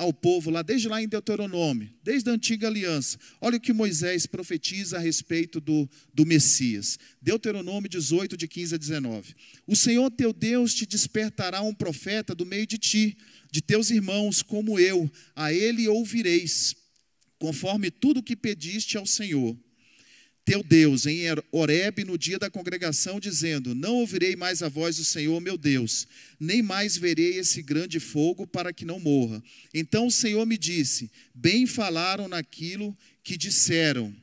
ao 0.00 0.14
povo 0.14 0.48
lá, 0.48 0.62
desde 0.62 0.88
lá 0.88 1.02
em 1.02 1.06
Deuteronômio, 1.06 1.92
desde 2.02 2.30
a 2.30 2.32
antiga 2.32 2.66
aliança. 2.66 3.18
Olha 3.38 3.58
o 3.58 3.60
que 3.60 3.70
Moisés 3.70 4.24
profetiza 4.24 4.96
a 4.96 4.98
respeito 4.98 5.60
do, 5.60 5.86
do 6.14 6.24
Messias. 6.24 6.98
Deuteronômio 7.20 7.86
18, 7.86 8.34
de 8.34 8.48
15 8.48 8.74
a 8.76 8.78
19. 8.78 9.34
O 9.66 9.76
Senhor 9.76 10.10
teu 10.10 10.32
Deus 10.32 10.72
te 10.72 10.86
despertará 10.86 11.60
um 11.60 11.74
profeta 11.74 12.34
do 12.34 12.46
meio 12.46 12.66
de 12.66 12.78
ti, 12.78 13.14
de 13.52 13.60
teus 13.60 13.90
irmãos, 13.90 14.40
como 14.40 14.80
eu, 14.80 15.10
a 15.36 15.52
ele 15.52 15.86
ouvireis, 15.86 16.74
conforme 17.38 17.90
tudo 17.90 18.22
que 18.22 18.34
pediste 18.34 18.96
ao 18.96 19.04
Senhor 19.04 19.54
teu 20.44 20.62
Deus 20.62 21.06
em 21.06 21.20
Horebe 21.52 22.04
no 22.04 22.18
dia 22.18 22.38
da 22.38 22.50
congregação, 22.50 23.20
dizendo: 23.20 23.74
Não 23.74 23.96
ouvirei 23.96 24.36
mais 24.36 24.62
a 24.62 24.68
voz 24.68 24.96
do 24.96 25.04
Senhor 25.04 25.40
meu 25.40 25.56
Deus, 25.56 26.06
nem 26.38 26.62
mais 26.62 26.96
verei 26.96 27.38
esse 27.38 27.62
grande 27.62 28.00
fogo 28.00 28.46
para 28.46 28.72
que 28.72 28.84
não 28.84 28.98
morra. 28.98 29.42
Então 29.72 30.06
o 30.06 30.10
Senhor 30.10 30.44
me 30.46 30.58
disse: 30.58 31.10
Bem 31.34 31.66
falaram 31.66 32.28
naquilo 32.28 32.96
que 33.22 33.36
disseram. 33.36 34.14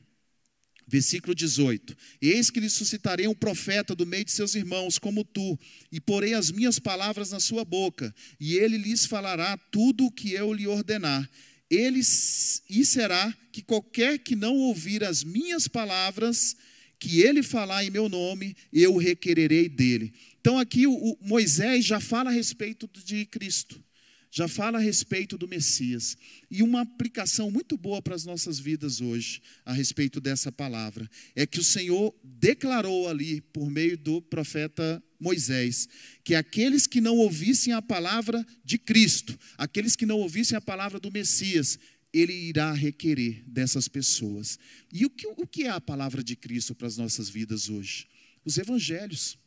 Versículo 0.86 1.34
18: 1.34 1.96
Eis 2.20 2.50
que 2.50 2.60
lhe 2.60 2.70
suscitarei 2.70 3.28
um 3.28 3.34
profeta 3.34 3.94
do 3.94 4.06
meio 4.06 4.24
de 4.24 4.32
seus 4.32 4.54
irmãos, 4.54 4.98
como 4.98 5.22
tu, 5.22 5.58
e 5.92 6.00
porei 6.00 6.34
as 6.34 6.50
minhas 6.50 6.78
palavras 6.78 7.30
na 7.30 7.40
sua 7.40 7.64
boca, 7.64 8.14
e 8.40 8.56
ele 8.56 8.78
lhes 8.78 9.04
falará 9.04 9.56
tudo 9.70 10.06
o 10.06 10.10
que 10.10 10.32
eu 10.32 10.52
lhe 10.52 10.66
ordenar 10.66 11.28
ele, 11.70 12.00
e 12.00 12.84
será 12.84 13.34
que 13.52 13.62
qualquer 13.62 14.18
que 14.18 14.34
não 14.34 14.56
ouvir 14.56 15.04
as 15.04 15.22
minhas 15.24 15.68
palavras, 15.68 16.56
que 16.98 17.20
ele 17.20 17.42
falar 17.42 17.84
em 17.84 17.90
meu 17.90 18.08
nome, 18.08 18.56
eu 18.72 18.96
requererei 18.96 19.68
dele. 19.68 20.12
Então 20.40 20.58
aqui 20.58 20.86
o, 20.86 20.92
o 20.92 21.18
Moisés 21.20 21.84
já 21.84 22.00
fala 22.00 22.30
a 22.30 22.32
respeito 22.32 22.88
de 23.04 23.24
Cristo 23.26 23.82
já 24.30 24.46
fala 24.46 24.78
a 24.78 24.80
respeito 24.80 25.38
do 25.38 25.48
Messias. 25.48 26.16
E 26.50 26.62
uma 26.62 26.82
aplicação 26.82 27.50
muito 27.50 27.76
boa 27.76 28.02
para 28.02 28.14
as 28.14 28.24
nossas 28.24 28.58
vidas 28.58 29.00
hoje, 29.00 29.40
a 29.64 29.72
respeito 29.72 30.20
dessa 30.20 30.52
palavra, 30.52 31.08
é 31.34 31.46
que 31.46 31.58
o 31.58 31.64
Senhor 31.64 32.14
declarou 32.22 33.08
ali, 33.08 33.40
por 33.40 33.70
meio 33.70 33.96
do 33.96 34.20
profeta 34.20 35.02
Moisés, 35.18 35.88
que 36.22 36.34
aqueles 36.34 36.86
que 36.86 37.00
não 37.00 37.16
ouvissem 37.16 37.72
a 37.72 37.82
palavra 37.82 38.44
de 38.64 38.78
Cristo, 38.78 39.38
aqueles 39.56 39.96
que 39.96 40.06
não 40.06 40.18
ouvissem 40.18 40.56
a 40.56 40.60
palavra 40.60 41.00
do 41.00 41.10
Messias, 41.10 41.78
ele 42.12 42.32
irá 42.32 42.72
requerer 42.72 43.42
dessas 43.46 43.88
pessoas. 43.88 44.58
E 44.92 45.04
o 45.04 45.10
que, 45.10 45.26
o 45.26 45.46
que 45.46 45.64
é 45.64 45.70
a 45.70 45.80
palavra 45.80 46.22
de 46.22 46.36
Cristo 46.36 46.74
para 46.74 46.86
as 46.86 46.96
nossas 46.96 47.28
vidas 47.28 47.68
hoje? 47.68 48.06
Os 48.44 48.56
evangelhos. 48.56 49.38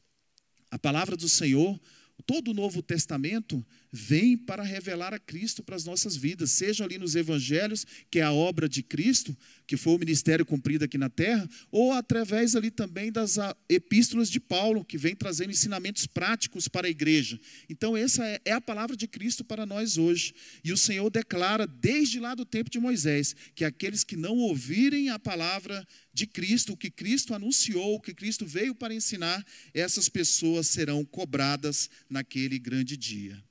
A 0.69 0.79
palavra 0.79 1.17
do 1.17 1.27
Senhor 1.27 1.79
Todo 2.21 2.51
o 2.51 2.53
Novo 2.53 2.81
Testamento 2.81 3.65
vem 3.91 4.37
para 4.37 4.63
revelar 4.63 5.13
a 5.13 5.19
Cristo 5.19 5.61
para 5.61 5.75
as 5.75 5.83
nossas 5.83 6.15
vidas, 6.15 6.51
seja 6.51 6.85
ali 6.85 6.97
nos 6.97 7.15
evangelhos, 7.15 7.85
que 8.09 8.19
é 8.19 8.23
a 8.23 8.31
obra 8.31 8.69
de 8.69 8.81
Cristo, 8.81 9.35
que 9.67 9.75
foi 9.75 9.93
o 9.93 9.99
ministério 9.99 10.45
cumprido 10.45 10.85
aqui 10.85 10.97
na 10.97 11.09
terra, 11.09 11.47
ou 11.69 11.91
através 11.91 12.55
ali 12.55 12.71
também 12.71 13.11
das 13.11 13.37
ah, 13.37 13.55
epístolas 13.67 14.29
de 14.29 14.39
Paulo, 14.39 14.85
que 14.85 14.97
vem 14.97 15.15
trazendo 15.15 15.51
ensinamentos 15.51 16.07
práticos 16.07 16.67
para 16.67 16.87
a 16.87 16.89
igreja. 16.89 17.39
Então, 17.69 17.97
essa 17.97 18.25
é, 18.25 18.39
é 18.45 18.51
a 18.53 18.61
palavra 18.61 18.95
de 18.95 19.07
Cristo 19.07 19.43
para 19.43 19.65
nós 19.65 19.97
hoje. 19.97 20.33
E 20.63 20.71
o 20.71 20.77
Senhor 20.77 21.09
declara, 21.09 21.67
desde 21.67 22.19
lá 22.19 22.33
do 22.33 22.45
tempo 22.45 22.69
de 22.69 22.79
Moisés, 22.79 23.35
que 23.53 23.65
aqueles 23.65 24.03
que 24.03 24.15
não 24.15 24.37
ouvirem 24.37 25.09
a 25.09 25.19
palavra 25.19 25.85
de 26.13 26.25
Cristo, 26.25 26.73
o 26.73 26.77
que 26.77 26.89
Cristo 26.89 27.33
anunciou, 27.33 27.95
o 27.95 28.01
que 28.01 28.13
Cristo 28.13 28.45
veio 28.45 28.73
para 28.73 28.93
ensinar, 28.93 29.45
essas 29.73 30.07
pessoas 30.07 30.67
serão 30.67 31.03
cobradas 31.03 31.89
naquele 32.09 32.57
grande 32.57 32.95
dia. 32.95 33.41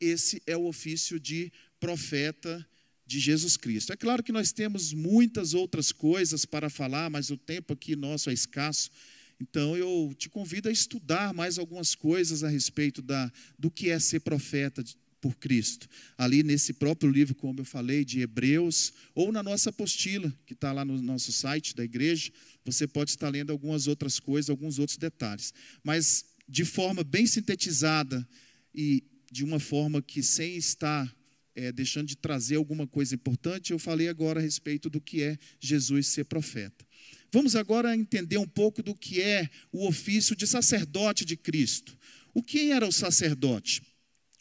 Esse 0.00 0.42
é 0.46 0.56
o 0.56 0.66
ofício 0.66 1.18
de 1.18 1.52
profeta 1.78 2.66
de 3.06 3.20
Jesus 3.20 3.56
Cristo. 3.56 3.92
É 3.92 3.96
claro 3.96 4.22
que 4.22 4.32
nós 4.32 4.52
temos 4.52 4.92
muitas 4.92 5.54
outras 5.54 5.92
coisas 5.92 6.44
para 6.44 6.68
falar, 6.68 7.08
mas 7.08 7.30
o 7.30 7.36
tempo 7.36 7.72
aqui 7.72 7.94
nosso 7.94 8.28
é 8.28 8.32
escasso. 8.32 8.90
Então 9.40 9.76
eu 9.76 10.14
te 10.18 10.28
convido 10.28 10.68
a 10.68 10.72
estudar 10.72 11.32
mais 11.32 11.58
algumas 11.58 11.94
coisas 11.94 12.42
a 12.42 12.48
respeito 12.48 13.00
da, 13.00 13.30
do 13.58 13.70
que 13.70 13.90
é 13.90 13.98
ser 13.98 14.20
profeta 14.20 14.82
por 15.20 15.36
Cristo. 15.36 15.88
Ali 16.16 16.42
nesse 16.42 16.72
próprio 16.72 17.10
livro, 17.10 17.34
como 17.34 17.60
eu 17.60 17.64
falei, 17.64 18.04
de 18.04 18.20
Hebreus, 18.20 18.92
ou 19.14 19.30
na 19.30 19.42
nossa 19.42 19.70
apostila, 19.70 20.32
que 20.46 20.54
está 20.54 20.72
lá 20.72 20.84
no 20.84 21.00
nosso 21.00 21.32
site 21.32 21.74
da 21.74 21.84
igreja, 21.84 22.32
você 22.64 22.86
pode 22.86 23.10
estar 23.10 23.28
lendo 23.28 23.50
algumas 23.50 23.86
outras 23.86 24.18
coisas, 24.18 24.50
alguns 24.50 24.78
outros 24.78 24.98
detalhes. 24.98 25.52
Mas 25.82 26.24
de 26.48 26.64
forma 26.64 27.04
bem 27.04 27.26
sintetizada 27.26 28.26
e 28.74 29.02
de 29.30 29.44
uma 29.44 29.58
forma 29.58 30.00
que 30.00 30.22
sem 30.22 30.56
estar 30.56 31.14
é, 31.54 31.72
deixando 31.72 32.06
de 32.06 32.16
trazer 32.16 32.56
alguma 32.56 32.86
coisa 32.86 33.14
importante, 33.14 33.72
eu 33.72 33.78
falei 33.78 34.08
agora 34.08 34.38
a 34.38 34.42
respeito 34.42 34.90
do 34.90 35.00
que 35.00 35.22
é 35.22 35.38
Jesus 35.58 36.08
ser 36.08 36.24
profeta. 36.24 36.86
Vamos 37.32 37.56
agora 37.56 37.96
entender 37.96 38.38
um 38.38 38.46
pouco 38.46 38.82
do 38.82 38.94
que 38.94 39.20
é 39.20 39.48
o 39.72 39.86
ofício 39.86 40.36
de 40.36 40.46
sacerdote 40.46 41.24
de 41.24 41.36
Cristo. 41.36 41.96
O 42.34 42.42
que 42.42 42.70
era 42.70 42.86
o 42.86 42.92
sacerdote? 42.92 43.82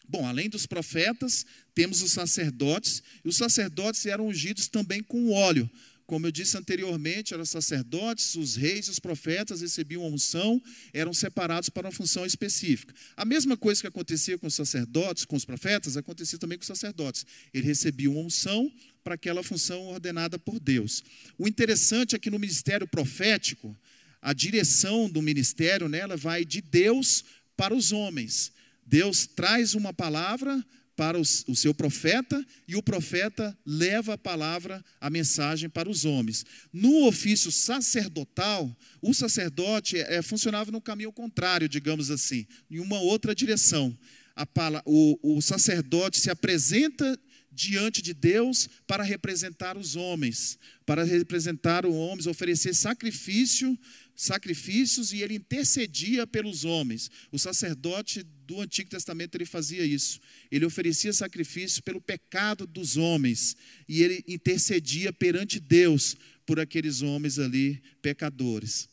Bom, 0.08 0.27
além 0.27 0.50
dos 0.50 0.65
profetas, 0.65 1.46
temos 1.74 2.01
os 2.01 2.12
sacerdotes, 2.12 3.01
e 3.24 3.27
os 3.27 3.38
sacerdotes 3.38 4.06
eram 4.06 4.27
ungidos 4.27 4.68
também 4.68 5.01
com 5.01 5.32
óleo. 5.32 5.70
Como 6.05 6.27
eu 6.27 6.31
disse 6.31 6.55
anteriormente, 6.55 7.33
eram 7.33 7.45
sacerdotes, 7.45 8.35
os 8.35 8.55
reis 8.55 8.88
os 8.89 9.00
profetas 9.00 9.62
recebiam 9.62 10.03
uma 10.03 10.15
unção, 10.15 10.62
eram 10.93 11.13
separados 11.13 11.67
para 11.67 11.88
uma 11.88 11.91
função 11.91 12.25
específica. 12.25 12.93
A 13.17 13.25
mesma 13.25 13.57
coisa 13.57 13.81
que 13.81 13.88
acontecia 13.88 14.38
com 14.38 14.45
os 14.45 14.53
sacerdotes, 14.53 15.25
com 15.25 15.35
os 15.35 15.45
profetas, 15.45 15.97
acontecia 15.97 16.38
também 16.38 16.59
com 16.59 16.62
os 16.62 16.67
sacerdotes. 16.67 17.25
Eles 17.51 17.65
recebiam 17.65 18.13
uma 18.13 18.21
unção 18.21 18.71
para 19.03 19.15
aquela 19.15 19.41
função 19.41 19.81
ordenada 19.88 20.38
por 20.38 20.59
Deus. 20.59 21.03
O 21.39 21.47
interessante 21.47 22.15
é 22.15 22.19
que 22.19 22.29
no 22.29 22.38
ministério 22.38 22.88
profético, 22.88 23.75
a 24.21 24.31
direção 24.31 25.09
do 25.09 25.24
ministério 25.24 25.89
nela 25.89 26.15
vai 26.15 26.45
de 26.45 26.62
Deus 26.62 27.25
para 27.57 27.74
os 27.74 27.91
homens. 27.91 28.51
Deus 28.85 29.25
traz 29.25 29.74
uma 29.74 29.91
palavra 29.91 30.63
para 30.95 31.19
o 31.19 31.25
seu 31.25 31.73
profeta 31.73 32.43
e 32.67 32.75
o 32.75 32.81
profeta 32.81 33.57
leva 33.65 34.13
a 34.13 34.17
palavra, 34.17 34.83
a 34.99 35.09
mensagem 35.09 35.69
para 35.69 35.89
os 35.89 36.05
homens. 36.05 36.45
No 36.71 37.05
ofício 37.07 37.51
sacerdotal, 37.51 38.75
o 39.01 39.13
sacerdote 39.13 39.97
é, 39.97 40.21
funcionava 40.21 40.71
no 40.71 40.81
caminho 40.81 41.11
contrário, 41.11 41.67
digamos 41.67 42.09
assim, 42.09 42.47
em 42.71 42.79
uma 42.79 42.99
outra 42.99 43.35
direção. 43.35 43.97
A, 44.35 44.47
o, 44.85 45.37
o 45.37 45.41
sacerdote 45.41 46.19
se 46.19 46.29
apresenta 46.29 47.19
diante 47.51 48.01
de 48.01 48.13
Deus 48.13 48.67
para 48.85 49.01
representar 49.01 49.77
os 49.77 49.95
homens, 49.95 50.59
para 50.85 51.03
representar 51.03 51.85
os 51.85 51.95
homens, 51.95 52.27
oferecer 52.27 52.73
sacrifício 52.73 53.77
sacrifícios 54.15 55.12
e 55.12 55.22
ele 55.22 55.36
intercedia 55.36 56.25
pelos 56.25 56.63
homens. 56.63 57.12
O 57.31 57.38
sacerdote 57.38 58.24
do 58.48 58.62
Antigo 58.62 58.89
Testamento 58.89 59.36
ele 59.36 59.45
fazia 59.45 59.86
isso. 59.86 60.19
Ele 60.50 60.65
oferecia 60.65 61.12
sacrifício 61.12 61.84
pelo 61.84 62.00
pecado 62.00 62.65
dos 62.65 62.95
homens 62.95 63.55
e 63.88 64.01
ele 64.01 64.24
intercedia 64.27 65.12
perante 65.12 65.60
Deus 65.60 66.15
por 66.45 66.60
aqueles 66.60 67.01
homens 67.01 67.39
ali 67.39 67.81
pecadores. 68.01 68.88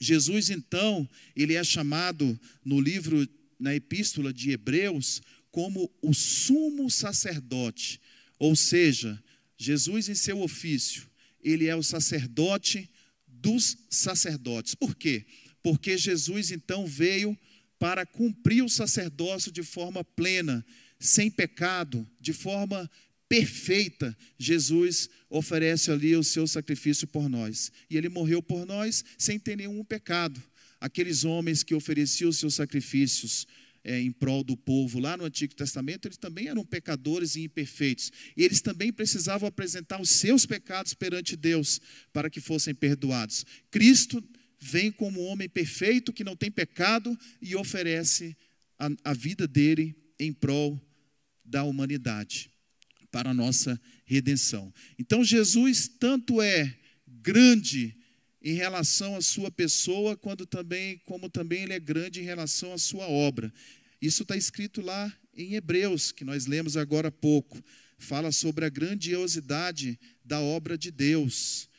Jesus 0.00 0.50
então, 0.50 1.08
ele 1.36 1.54
é 1.54 1.64
chamado 1.64 2.38
no 2.64 2.80
livro 2.80 3.28
na 3.58 3.74
epístola 3.74 4.32
de 4.32 4.50
Hebreus 4.50 5.22
como 5.50 5.90
o 6.02 6.12
sumo 6.12 6.90
sacerdote, 6.90 8.00
ou 8.40 8.56
seja, 8.56 9.22
Jesus 9.56 10.08
em 10.08 10.14
seu 10.14 10.40
ofício, 10.40 11.08
ele 11.40 11.66
é 11.66 11.76
o 11.76 11.82
sacerdote 11.82 12.90
dos 13.44 13.76
sacerdotes. 13.90 14.74
Por 14.74 14.96
quê? 14.96 15.26
Porque 15.62 15.98
Jesus 15.98 16.50
então 16.50 16.86
veio 16.86 17.38
para 17.78 18.06
cumprir 18.06 18.64
o 18.64 18.70
sacerdócio 18.70 19.52
de 19.52 19.62
forma 19.62 20.02
plena, 20.02 20.64
sem 20.98 21.30
pecado, 21.30 22.08
de 22.18 22.32
forma 22.32 22.90
perfeita. 23.28 24.16
Jesus 24.38 25.10
oferece 25.28 25.90
ali 25.90 26.16
o 26.16 26.24
seu 26.24 26.46
sacrifício 26.46 27.06
por 27.06 27.28
nós. 27.28 27.70
E 27.90 27.98
ele 27.98 28.08
morreu 28.08 28.42
por 28.42 28.64
nós 28.64 29.04
sem 29.18 29.38
ter 29.38 29.56
nenhum 29.56 29.84
pecado. 29.84 30.42
Aqueles 30.80 31.24
homens 31.24 31.62
que 31.62 31.74
ofereciam 31.74 32.30
os 32.30 32.38
seus 32.38 32.54
sacrifícios 32.54 33.46
é, 33.84 34.00
em 34.00 34.10
prol 34.10 34.42
do 34.42 34.56
povo 34.56 34.98
lá 34.98 35.16
no 35.16 35.24
Antigo 35.24 35.54
Testamento, 35.54 36.08
eles 36.08 36.16
também 36.16 36.48
eram 36.48 36.64
pecadores 36.64 37.36
e 37.36 37.42
imperfeitos. 37.42 38.10
E 38.36 38.42
eles 38.42 38.62
também 38.62 38.90
precisavam 38.90 39.46
apresentar 39.46 40.00
os 40.00 40.08
seus 40.08 40.46
pecados 40.46 40.94
perante 40.94 41.36
Deus 41.36 41.80
para 42.12 42.30
que 42.30 42.40
fossem 42.40 42.74
perdoados. 42.74 43.44
Cristo 43.70 44.24
vem 44.58 44.90
como 44.90 45.20
homem 45.24 45.48
perfeito 45.48 46.12
que 46.12 46.24
não 46.24 46.34
tem 46.34 46.50
pecado 46.50 47.16
e 47.42 47.54
oferece 47.54 48.34
a, 48.78 48.88
a 49.04 49.12
vida 49.12 49.46
dele 49.46 49.94
em 50.18 50.32
prol 50.32 50.80
da 51.44 51.62
humanidade 51.62 52.50
para 53.10 53.30
a 53.30 53.34
nossa 53.34 53.78
redenção. 54.06 54.72
Então 54.98 55.22
Jesus 55.22 55.86
tanto 55.86 56.40
é 56.40 56.74
grande 57.06 57.94
em 58.44 58.52
relação 58.52 59.16
à 59.16 59.22
sua 59.22 59.50
pessoa, 59.50 60.14
quando 60.18 60.44
também, 60.44 61.00
como 61.06 61.30
também 61.30 61.62
ele 61.62 61.72
é 61.72 61.80
grande 61.80 62.20
em 62.20 62.24
relação 62.24 62.74
à 62.74 62.78
sua 62.78 63.08
obra. 63.08 63.50
Isso 64.02 64.22
está 64.22 64.36
escrito 64.36 64.82
lá 64.82 65.10
em 65.34 65.54
Hebreus, 65.54 66.12
que 66.12 66.24
nós 66.24 66.44
lemos 66.44 66.76
agora 66.76 67.08
há 67.08 67.10
pouco. 67.10 67.58
Fala 67.96 68.30
sobre 68.30 68.66
a 68.66 68.68
grandiosidade 68.68 69.98
da 70.22 70.40
obra 70.40 70.76
de 70.76 70.90
Deus. 70.90 71.70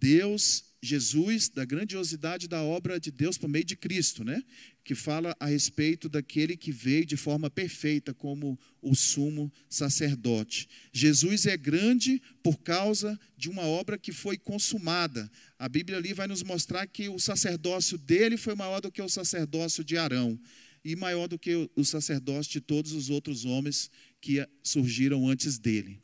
Deus, 0.00 0.64
Jesus, 0.82 1.48
da 1.48 1.64
grandiosidade 1.64 2.46
da 2.46 2.62
obra 2.62 3.00
de 3.00 3.10
Deus 3.10 3.38
por 3.38 3.48
meio 3.48 3.64
de 3.64 3.76
Cristo, 3.76 4.22
né? 4.22 4.42
Que 4.84 4.94
fala 4.94 5.34
a 5.40 5.46
respeito 5.46 6.08
daquele 6.08 6.56
que 6.56 6.70
veio 6.70 7.04
de 7.04 7.16
forma 7.16 7.50
perfeita 7.50 8.14
como 8.14 8.58
o 8.80 8.94
sumo 8.94 9.52
sacerdote. 9.68 10.68
Jesus 10.92 11.46
é 11.46 11.56
grande 11.56 12.22
por 12.42 12.58
causa 12.58 13.18
de 13.36 13.48
uma 13.48 13.62
obra 13.62 13.98
que 13.98 14.12
foi 14.12 14.36
consumada. 14.36 15.30
A 15.58 15.68
Bíblia 15.68 15.98
ali 15.98 16.12
vai 16.12 16.26
nos 16.26 16.42
mostrar 16.42 16.86
que 16.86 17.08
o 17.08 17.18
sacerdócio 17.18 17.98
dele 17.98 18.36
foi 18.36 18.54
maior 18.54 18.80
do 18.80 18.92
que 18.92 19.02
o 19.02 19.08
sacerdócio 19.08 19.82
de 19.82 19.96
Arão 19.96 20.38
e 20.84 20.94
maior 20.94 21.26
do 21.26 21.38
que 21.38 21.68
o 21.74 21.84
sacerdócio 21.84 22.52
de 22.52 22.60
todos 22.60 22.92
os 22.92 23.10
outros 23.10 23.44
homens 23.44 23.90
que 24.20 24.46
surgiram 24.62 25.28
antes 25.28 25.58
dele. 25.58 25.98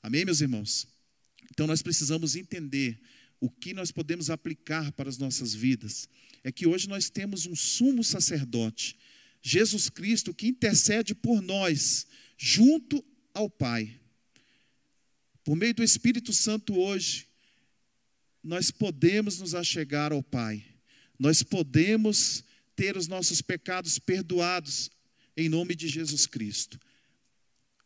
Amém, 0.00 0.24
meus 0.24 0.40
irmãos? 0.40 0.86
Então 1.50 1.66
nós 1.66 1.82
precisamos 1.82 2.36
entender 2.36 2.98
o 3.42 3.50
que 3.50 3.74
nós 3.74 3.90
podemos 3.90 4.30
aplicar 4.30 4.92
para 4.92 5.08
as 5.08 5.18
nossas 5.18 5.52
vidas. 5.52 6.08
É 6.44 6.52
que 6.52 6.64
hoje 6.64 6.88
nós 6.88 7.10
temos 7.10 7.44
um 7.44 7.56
sumo 7.56 8.04
sacerdote, 8.04 8.96
Jesus 9.42 9.90
Cristo, 9.90 10.32
que 10.32 10.46
intercede 10.46 11.12
por 11.12 11.42
nós, 11.42 12.06
junto 12.38 13.04
ao 13.34 13.50
Pai. 13.50 13.98
Por 15.42 15.56
meio 15.56 15.74
do 15.74 15.82
Espírito 15.82 16.32
Santo 16.32 16.78
hoje, 16.78 17.26
nós 18.44 18.70
podemos 18.70 19.40
nos 19.40 19.56
achegar 19.56 20.12
ao 20.12 20.22
Pai. 20.22 20.64
Nós 21.18 21.42
podemos 21.42 22.44
ter 22.76 22.96
os 22.96 23.08
nossos 23.08 23.42
pecados 23.42 23.98
perdoados 23.98 24.88
em 25.36 25.48
nome 25.48 25.74
de 25.74 25.88
Jesus 25.88 26.26
Cristo. 26.26 26.78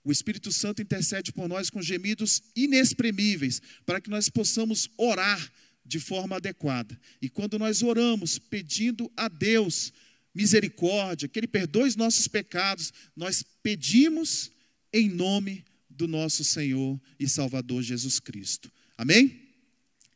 O 0.07 0.12
Espírito 0.12 0.53
Santo 0.53 0.81
intercede 0.81 1.33
por 1.33 1.49
nós 1.49 1.69
com 1.69 1.83
gemidos 1.83 2.40
inexprimíveis, 2.55 3.61
para 3.85 4.01
que 4.01 4.09
nós 4.09 4.29
possamos 4.29 4.88
orar 4.97 5.53
de 5.85 5.99
forma 5.99 6.37
adequada. 6.37 6.97
E 7.21 7.29
quando 7.29 7.59
nós 7.59 7.83
oramos 7.83 8.38
pedindo 8.38 9.11
a 9.16 9.27
Deus 9.27 9.92
misericórdia, 10.33 11.27
que 11.27 11.37
Ele 11.37 11.49
perdoe 11.49 11.88
os 11.88 11.97
nossos 11.97 12.29
pecados, 12.29 12.92
nós 13.16 13.42
pedimos 13.64 14.53
em 14.92 15.09
nome 15.09 15.64
do 15.90 16.07
nosso 16.07 16.45
Senhor 16.45 17.01
e 17.19 17.29
Salvador 17.29 17.83
Jesus 17.83 18.21
Cristo. 18.21 18.71
Amém? 18.97 19.42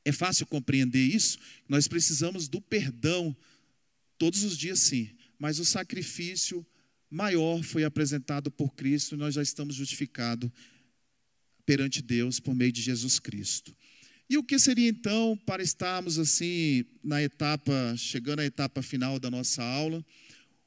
É 0.04 0.12
fácil 0.12 0.46
compreender 0.46 1.02
isso? 1.02 1.36
Nós 1.68 1.88
precisamos 1.88 2.46
do 2.46 2.60
perdão 2.60 3.36
Todos 4.20 4.44
os 4.44 4.58
dias, 4.58 4.80
sim. 4.80 5.08
Mas 5.38 5.58
o 5.58 5.64
sacrifício 5.64 6.64
maior 7.10 7.62
foi 7.62 7.84
apresentado 7.84 8.50
por 8.50 8.74
Cristo 8.74 9.14
e 9.14 9.18
nós 9.18 9.34
já 9.34 9.42
estamos 9.42 9.74
justificados 9.74 10.50
perante 11.66 12.00
Deus 12.00 12.38
por 12.38 12.54
meio 12.54 12.72
de 12.72 12.80
Jesus 12.80 13.18
Cristo. 13.18 13.76
E 14.28 14.38
o 14.38 14.44
que 14.44 14.60
seria 14.60 14.88
então 14.88 15.36
para 15.44 15.60
estarmos 15.60 16.18
assim 16.18 16.84
na 17.02 17.20
etapa, 17.20 17.94
chegando 17.96 18.40
à 18.40 18.44
etapa 18.44 18.80
final 18.80 19.18
da 19.18 19.28
nossa 19.28 19.62
aula, 19.62 20.04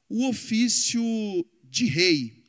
o 0.08 0.28
ofício 0.28 1.02
de 1.64 1.86
rei. 1.86 2.44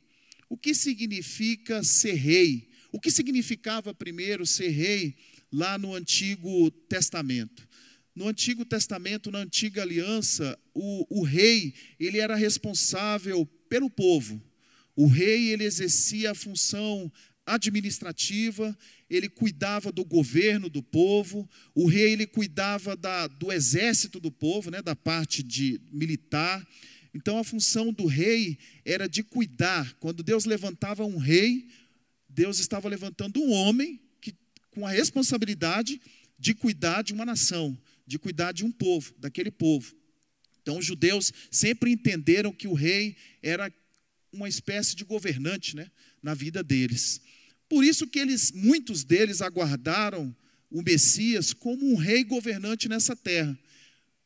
O 0.48 0.58
que 0.58 0.74
significa 0.74 1.82
ser 1.82 2.14
rei? 2.14 2.68
O 2.92 3.00
que 3.00 3.10
significava 3.10 3.94
primeiro 3.94 4.44
ser 4.46 4.68
rei 4.68 5.16
lá 5.50 5.78
no 5.78 5.94
Antigo 5.94 6.70
Testamento? 6.70 7.66
No 8.14 8.28
Antigo 8.28 8.64
Testamento, 8.64 9.30
na 9.30 9.38
Antiga 9.38 9.82
Aliança, 9.82 10.58
o, 10.74 11.20
o 11.20 11.22
rei 11.22 11.74
ele 11.98 12.18
era 12.18 12.34
responsável 12.34 13.48
pelo 13.68 13.90
povo. 13.90 14.42
O 14.94 15.06
rei 15.06 15.50
ele 15.50 15.64
exercia 15.64 16.30
a 16.30 16.34
função 16.34 17.12
administrativa, 17.44 18.76
ele 19.08 19.28
cuidava 19.28 19.92
do 19.92 20.04
governo 20.04 20.68
do 20.68 20.82
povo, 20.82 21.48
o 21.74 21.86
rei 21.86 22.12
ele 22.12 22.26
cuidava 22.26 22.96
da, 22.96 23.26
do 23.26 23.52
exército 23.52 24.18
do 24.18 24.32
povo, 24.32 24.70
né, 24.70 24.82
da 24.82 24.96
parte 24.96 25.42
de 25.42 25.80
militar. 25.92 26.66
Então 27.14 27.38
a 27.38 27.44
função 27.44 27.92
do 27.92 28.06
rei 28.06 28.58
era 28.84 29.08
de 29.08 29.22
cuidar. 29.22 29.94
Quando 30.00 30.22
Deus 30.22 30.44
levantava 30.44 31.04
um 31.04 31.18
rei, 31.18 31.68
Deus 32.28 32.58
estava 32.58 32.88
levantando 32.88 33.40
um 33.40 33.52
homem 33.52 34.00
que, 34.20 34.34
com 34.70 34.86
a 34.86 34.90
responsabilidade 34.90 36.00
de 36.38 36.52
cuidar 36.54 37.02
de 37.02 37.12
uma 37.12 37.24
nação 37.24 37.78
de 38.06 38.18
cuidar 38.18 38.52
de 38.52 38.64
um 38.64 38.70
povo, 38.70 39.12
daquele 39.18 39.50
povo. 39.50 39.94
Então, 40.66 40.78
os 40.78 40.84
judeus 40.84 41.32
sempre 41.48 41.92
entenderam 41.92 42.50
que 42.50 42.66
o 42.66 42.74
rei 42.74 43.14
era 43.40 43.72
uma 44.32 44.48
espécie 44.48 44.96
de 44.96 45.04
governante 45.04 45.76
né, 45.76 45.88
na 46.20 46.34
vida 46.34 46.60
deles. 46.60 47.20
Por 47.68 47.84
isso 47.84 48.04
que 48.04 48.18
eles, 48.18 48.50
muitos 48.50 49.04
deles 49.04 49.40
aguardaram 49.40 50.34
o 50.68 50.82
Messias 50.82 51.52
como 51.52 51.88
um 51.88 51.94
rei 51.94 52.24
governante 52.24 52.88
nessa 52.88 53.14
terra. 53.14 53.56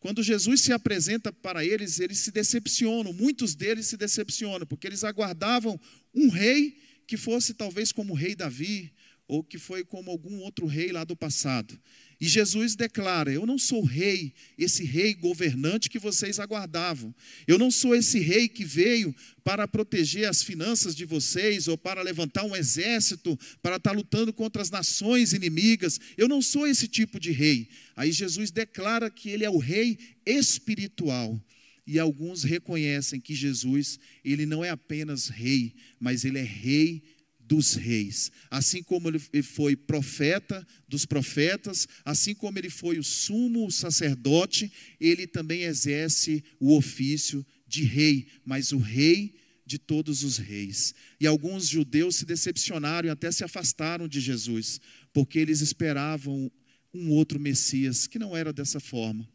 Quando 0.01 0.23
Jesus 0.23 0.63
se 0.63 0.73
apresenta 0.73 1.31
para 1.31 1.63
eles, 1.63 2.01
eles 2.01 2.17
se 2.21 2.31
decepcionam, 2.31 3.13
muitos 3.13 3.55
deles 3.55 3.89
se 3.89 3.99
decepcionam, 3.99 4.67
porque 4.67 4.87
eles 4.87 5.05
aguardavam 5.05 5.79
um 6.15 6.31
rei 6.31 6.81
que 7.07 7.19
fosse 7.19 7.53
talvez 7.53 7.93
como 7.93 8.15
o 8.15 8.17
rei 8.17 8.35
Davi, 8.35 8.91
ou 9.29 9.45
que 9.45 9.59
foi 9.59 9.85
como 9.85 10.11
algum 10.11 10.39
outro 10.39 10.65
rei 10.65 10.91
lá 10.91 11.05
do 11.05 11.15
passado. 11.15 11.79
E 12.21 12.29
Jesus 12.29 12.77
declara: 12.77 13.33
Eu 13.33 13.47
não 13.47 13.57
sou 13.57 13.83
rei, 13.83 14.35
esse 14.59 14.85
rei 14.85 15.15
governante 15.15 15.89
que 15.89 15.99
vocês 15.99 16.39
aguardavam. 16.39 17.15
Eu 17.47 17.59
não 17.59 17.71
sou 17.71 17.95
esse 17.95 18.19
rei 18.19 18.47
que 18.47 18.63
veio 18.63 19.15
para 19.43 19.67
proteger 19.67 20.29
as 20.29 20.43
finanças 20.43 20.95
de 20.95 21.07
vocês 21.07 21.67
ou 21.67 21.79
para 21.79 22.03
levantar 22.03 22.45
um 22.45 22.55
exército 22.55 23.39
para 23.63 23.77
estar 23.77 23.93
lutando 23.93 24.35
contra 24.35 24.61
as 24.61 24.71
nações 24.71 25.33
inimigas. 25.33 25.99
Eu 26.19 26.29
não 26.29 26.43
sou 26.43 26.67
esse 26.67 26.87
tipo 26.87 27.19
de 27.19 27.31
rei. 27.31 27.69
Aí 27.97 28.13
Jesus 28.13 28.51
declara 28.51 29.09
que 29.09 29.31
ele 29.31 29.45
é 29.45 29.51
o 29.51 29.59
rei 29.59 29.99
espiritual. 30.27 31.41
E 31.87 31.99
alguns 31.99 32.45
reconhecem 32.45 33.19
que 33.19 33.35
Jesus, 33.35 33.99
ele 34.25 34.45
não 34.45 34.65
é 34.65 34.71
apenas 34.71 35.29
rei, 35.29 35.75
mas 35.99 36.25
ele 36.25 36.39
é 36.39 36.43
rei 36.43 37.03
dos 37.51 37.75
reis. 37.75 38.31
Assim 38.49 38.81
como 38.81 39.09
ele 39.09 39.43
foi 39.43 39.75
profeta 39.75 40.65
dos 40.87 41.05
profetas, 41.05 41.89
assim 42.05 42.33
como 42.33 42.57
ele 42.61 42.71
foi 42.71 42.97
o 42.97 43.03
sumo 43.03 43.69
sacerdote, 43.73 44.71
ele 45.01 45.27
também 45.27 45.63
exerce 45.63 46.45
o 46.61 46.77
ofício 46.77 47.45
de 47.67 47.83
rei, 47.83 48.29
mas 48.45 48.71
o 48.71 48.79
rei 48.79 49.35
de 49.67 49.81
todos 49.81 50.23
os 50.23 50.39
reis. 50.39 50.95
E 51.19 51.27
alguns 51.27 51.67
judeus 51.67 52.15
se 52.15 52.25
decepcionaram 52.25 53.09
e 53.09 53.11
até 53.11 53.33
se 53.33 53.43
afastaram 53.43 54.07
de 54.07 54.21
Jesus, 54.21 54.81
porque 55.13 55.41
eles 55.41 55.61
esperavam 55.61 56.53
um 56.95 57.11
outro 57.11 57.41
Messias 57.41 58.07
que 58.07 58.19
não 58.19 58.37
era 58.37 58.53
dessa 58.53 58.79
forma. 58.79 59.29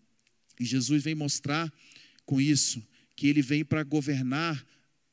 E 0.58 0.63
Jesus 0.63 1.04
vem 1.04 1.15
mostrar 1.15 1.69
com 2.25 2.39
isso 2.39 2.82
que 3.13 3.28
ele 3.28 3.41
vem 3.41 3.65
para 3.65 3.84
governar 3.84 4.65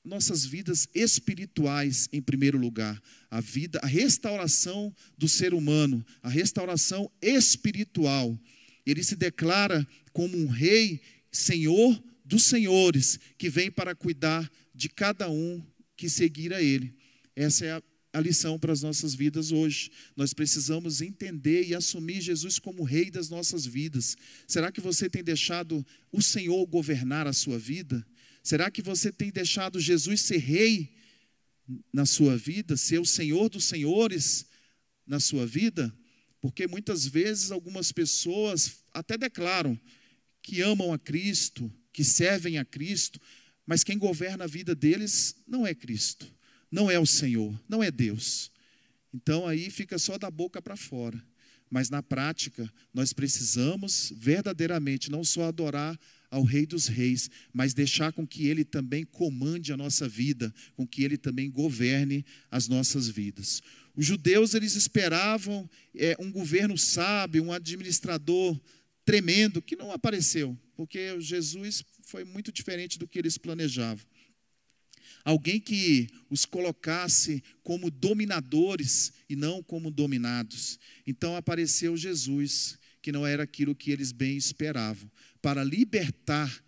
nossas 0.04 0.44
vidas 0.44 0.88
espirituais 0.94 2.08
em 2.12 2.20
primeiro 2.20 2.58
lugar, 2.58 3.00
a 3.30 3.40
vida, 3.40 3.78
a 3.82 3.86
restauração 3.86 4.94
do 5.16 5.28
ser 5.28 5.54
humano, 5.54 6.04
a 6.22 6.28
restauração 6.28 7.10
espiritual. 7.20 8.38
Ele 8.84 9.02
se 9.02 9.14
declara 9.14 9.86
como 10.12 10.36
um 10.36 10.48
rei, 10.48 11.00
senhor 11.30 12.02
dos 12.24 12.44
senhores, 12.44 13.18
que 13.38 13.48
vem 13.48 13.70
para 13.70 13.94
cuidar 13.94 14.50
de 14.74 14.88
cada 14.88 15.30
um 15.30 15.62
que 15.96 16.08
seguir 16.08 16.52
a 16.52 16.60
ele. 16.60 16.94
Essa 17.36 17.64
é 17.64 17.72
a, 17.72 17.82
a 18.12 18.20
lição 18.20 18.58
para 18.58 18.72
as 18.72 18.82
nossas 18.82 19.14
vidas 19.14 19.52
hoje. 19.52 19.90
Nós 20.16 20.34
precisamos 20.34 21.00
entender 21.00 21.64
e 21.64 21.74
assumir 21.74 22.20
Jesus 22.20 22.58
como 22.58 22.82
rei 22.82 23.10
das 23.10 23.28
nossas 23.28 23.64
vidas. 23.64 24.16
Será 24.48 24.72
que 24.72 24.80
você 24.80 25.08
tem 25.08 25.22
deixado 25.22 25.86
o 26.10 26.20
Senhor 26.20 26.66
governar 26.66 27.26
a 27.26 27.32
sua 27.32 27.58
vida? 27.58 28.04
Será 28.42 28.70
que 28.70 28.82
você 28.82 29.12
tem 29.12 29.30
deixado 29.30 29.78
Jesus 29.78 30.20
ser 30.22 30.38
rei 30.38 30.92
na 31.92 32.04
sua 32.04 32.36
vida, 32.36 32.76
ser 32.76 32.98
o 32.98 33.06
Senhor 33.06 33.48
dos 33.48 33.64
senhores 33.64 34.46
na 35.06 35.20
sua 35.20 35.46
vida? 35.46 35.94
Porque 36.40 36.66
muitas 36.66 37.06
vezes 37.06 37.52
algumas 37.52 37.92
pessoas 37.92 38.82
até 38.92 39.16
declaram 39.16 39.78
que 40.42 40.60
amam 40.60 40.92
a 40.92 40.98
Cristo, 40.98 41.72
que 41.92 42.02
servem 42.02 42.58
a 42.58 42.64
Cristo, 42.64 43.20
mas 43.64 43.84
quem 43.84 43.96
governa 43.96 44.44
a 44.44 44.48
vida 44.48 44.74
deles 44.74 45.36
não 45.46 45.64
é 45.64 45.72
Cristo, 45.72 46.26
não 46.70 46.90
é 46.90 46.98
o 46.98 47.06
Senhor, 47.06 47.58
não 47.68 47.80
é 47.80 47.92
Deus. 47.92 48.50
Então 49.14 49.46
aí 49.46 49.70
fica 49.70 49.98
só 49.98 50.18
da 50.18 50.30
boca 50.30 50.60
para 50.60 50.76
fora. 50.76 51.22
Mas 51.70 51.88
na 51.88 52.02
prática, 52.02 52.70
nós 52.92 53.12
precisamos 53.12 54.12
verdadeiramente 54.16 55.10
não 55.10 55.24
só 55.24 55.44
adorar 55.44 55.98
ao 56.32 56.42
Rei 56.42 56.64
dos 56.64 56.86
Reis, 56.86 57.30
mas 57.52 57.74
deixar 57.74 58.10
com 58.10 58.26
que 58.26 58.48
Ele 58.48 58.64
também 58.64 59.04
comande 59.04 59.70
a 59.70 59.76
nossa 59.76 60.08
vida, 60.08 60.52
com 60.74 60.86
que 60.86 61.04
Ele 61.04 61.18
também 61.18 61.50
governe 61.50 62.24
as 62.50 62.66
nossas 62.68 63.06
vidas. 63.06 63.62
Os 63.94 64.06
judeus 64.06 64.54
eles 64.54 64.74
esperavam 64.74 65.68
é, 65.94 66.16
um 66.18 66.32
governo 66.32 66.78
sábio, 66.78 67.44
um 67.44 67.52
administrador 67.52 68.58
tremendo 69.04 69.60
que 69.60 69.76
não 69.76 69.92
apareceu, 69.92 70.58
porque 70.74 71.20
Jesus 71.20 71.84
foi 72.02 72.24
muito 72.24 72.50
diferente 72.50 72.98
do 72.98 73.06
que 73.06 73.18
eles 73.18 73.36
planejavam. 73.36 74.06
Alguém 75.22 75.60
que 75.60 76.08
os 76.30 76.46
colocasse 76.46 77.44
como 77.62 77.90
dominadores 77.90 79.12
e 79.28 79.36
não 79.36 79.62
como 79.62 79.90
dominados. 79.90 80.80
Então 81.06 81.36
apareceu 81.36 81.94
Jesus, 81.94 82.78
que 83.02 83.12
não 83.12 83.26
era 83.26 83.42
aquilo 83.42 83.74
que 83.74 83.90
eles 83.90 84.10
bem 84.12 84.36
esperavam 84.36 85.10
para 85.42 85.64
libertar 85.64 86.64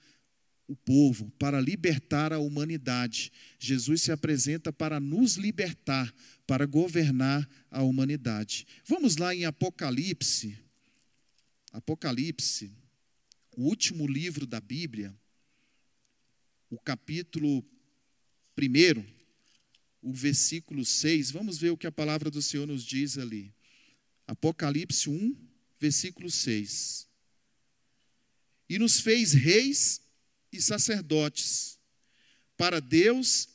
o 0.67 0.75
povo, 0.75 1.31
para 1.39 1.61
libertar 1.61 2.33
a 2.33 2.39
humanidade. 2.39 3.33
Jesus 3.59 4.03
se 4.03 4.13
apresenta 4.13 4.73
para 4.73 4.99
nos 4.99 5.37
libertar, 5.37 6.13
para 6.47 6.67
governar 6.67 7.49
a 7.71 7.83
humanidade. 7.83 8.67
Vamos 8.85 9.17
lá 9.17 9.35
em 9.35 9.45
Apocalipse. 9.45 10.59
Apocalipse, 11.73 12.73
o 13.57 13.65
último 13.65 14.07
livro 14.07 14.47
da 14.47 14.61
Bíblia, 14.61 15.15
o 16.71 16.79
capítulo 16.79 17.65
1, 18.57 19.05
o 20.01 20.13
versículo 20.13 20.85
6. 20.85 21.31
Vamos 21.31 21.59
ver 21.59 21.71
o 21.71 21.77
que 21.77 21.87
a 21.87 21.93
palavra 21.93 22.31
do 22.31 22.41
Senhor 22.41 22.67
nos 22.67 22.85
diz 22.85 23.19
ali. 23.19 23.53
Apocalipse 24.27 25.11
1, 25.11 25.37
versículo 25.79 26.31
6 26.31 27.14
e 28.69 28.79
nos 28.79 29.01
fez 29.01 29.33
reis 29.33 30.01
e 30.53 30.61
sacerdotes 30.61 31.79
para 32.57 32.81
Deus 32.81 33.49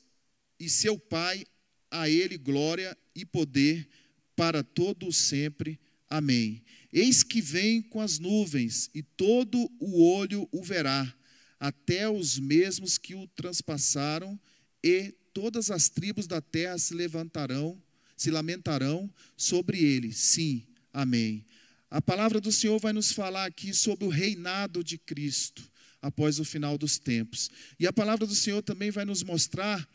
e 0.60 0.70
seu 0.70 1.00
Pai, 1.00 1.46
a 1.90 2.10
Ele 2.10 2.38
glória 2.38 2.98
e 3.16 3.26
poder 3.26 3.88
para 4.36 4.64
todo 4.64 5.12
sempre. 5.12 5.80
Amém. 6.10 6.64
Eis 6.92 7.24
que 7.24 7.42
vem 7.42 7.82
com 7.82 8.02
as 8.02 8.20
nuvens, 8.20 8.90
e 8.94 9.04
todo 9.04 9.72
o 9.80 10.04
olho 10.04 10.48
o 10.52 10.64
verá, 10.64 11.14
até 11.60 12.10
os 12.10 12.40
mesmos 12.40 12.98
que 12.98 13.16
o 13.16 13.28
transpassaram, 13.28 14.40
e 14.84 15.14
todas 15.34 15.70
as 15.70 15.88
tribos 15.88 16.26
da 16.26 16.42
terra 16.42 16.78
se 16.78 16.94
levantarão, 16.94 17.82
se 18.18 18.32
lamentarão 18.32 19.14
sobre 19.38 19.84
ele. 19.84 20.12
Sim, 20.12 20.66
amém. 20.92 21.46
A 21.92 22.00
palavra 22.00 22.40
do 22.40 22.52
Senhor 22.52 22.78
vai 22.80 22.94
nos 22.94 23.12
falar 23.12 23.46
aqui 23.46 23.74
sobre 23.74 24.06
o 24.06 24.10
reinado 24.10 24.84
de 24.84 24.98
Cristo 24.98 25.64
após 26.00 26.40
o 26.40 26.46
final 26.46 26.78
dos 26.78 27.00
tempos. 27.00 27.50
E 27.80 27.88
a 27.88 27.94
palavra 27.94 28.28
do 28.28 28.36
Senhor 28.36 28.62
também 28.62 28.92
vai 28.92 29.06
nos 29.06 29.24
mostrar 29.24 29.88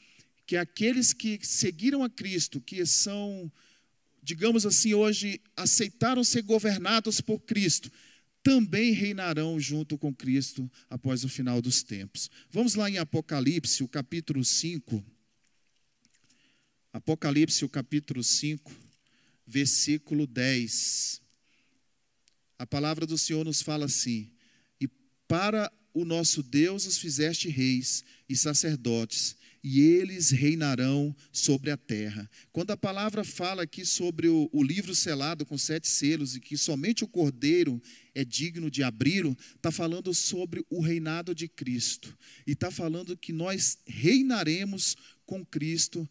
que 0.45 0.57
aqueles 0.57 1.13
que 1.13 1.39
seguiram 1.43 2.03
a 2.03 2.11
Cristo, 2.11 2.61
que 2.61 2.85
são, 2.85 3.51
digamos 4.23 4.67
assim, 4.67 4.93
hoje 4.93 5.41
aceitaram 5.57 6.25
ser 6.25 6.43
governados 6.43 7.21
por 7.21 7.39
Cristo, 7.41 7.91
também 8.43 8.93
reinarão 8.93 9.59
junto 9.59 9.97
com 9.97 10.13
Cristo 10.13 10.71
após 10.91 11.25
o 11.25 11.29
final 11.29 11.63
dos 11.63 11.83
tempos. 11.83 12.29
Vamos 12.51 12.75
lá 12.75 12.91
em 12.91 12.99
Apocalipse, 12.99 13.85
o 13.85 13.89
capítulo 13.89 14.45
5. 14.45 15.03
Apocalipse, 16.93 17.65
o 17.65 17.69
capítulo 17.69 18.23
5, 18.23 18.71
versículo 19.47 20.27
10 20.27 21.24
a 22.65 22.67
palavra 22.67 23.07
do 23.07 23.19
Senhor 23.19 23.45
nos 23.45 23.61
fala 23.61 23.85
assim: 23.85 24.31
E 24.81 24.89
para 25.29 25.71
o 25.93 26.03
nosso 26.03 26.43
Deus 26.43 26.87
os 26.87 26.97
fizeste 26.97 27.47
reis 27.47 28.03
e 28.27 28.35
sacerdotes, 28.35 29.37
e 29.63 29.83
eles 29.83 30.31
reinarão 30.31 31.15
sobre 31.31 31.71
a 31.71 31.77
terra. 31.77 32.29
Quando 32.53 32.71
a 32.71 32.77
palavra 32.77 33.23
fala 33.23 33.65
aqui 33.65 33.85
sobre 33.85 34.29
o, 34.29 34.49
o 34.51 34.63
livro 34.63 34.95
selado 34.95 35.45
com 35.45 35.59
sete 35.59 35.87
selos 35.87 36.37
e 36.37 36.41
que 36.41 36.57
somente 36.57 37.05
o 37.05 37.09
cordeiro 37.09 37.83
é 38.15 38.25
digno 38.25 38.71
de 38.71 38.83
abri-lo, 38.83 39.37
está 39.55 39.71
falando 39.71 40.15
sobre 40.15 40.65
o 40.71 40.81
reinado 40.81 41.35
de 41.35 41.47
Cristo. 41.47 42.17
E 42.47 42.53
está 42.53 42.71
falando 42.71 43.15
que 43.15 43.33
nós 43.33 43.77
reinaremos 43.87 44.97
com 45.27 45.45
Cristo 45.45 46.09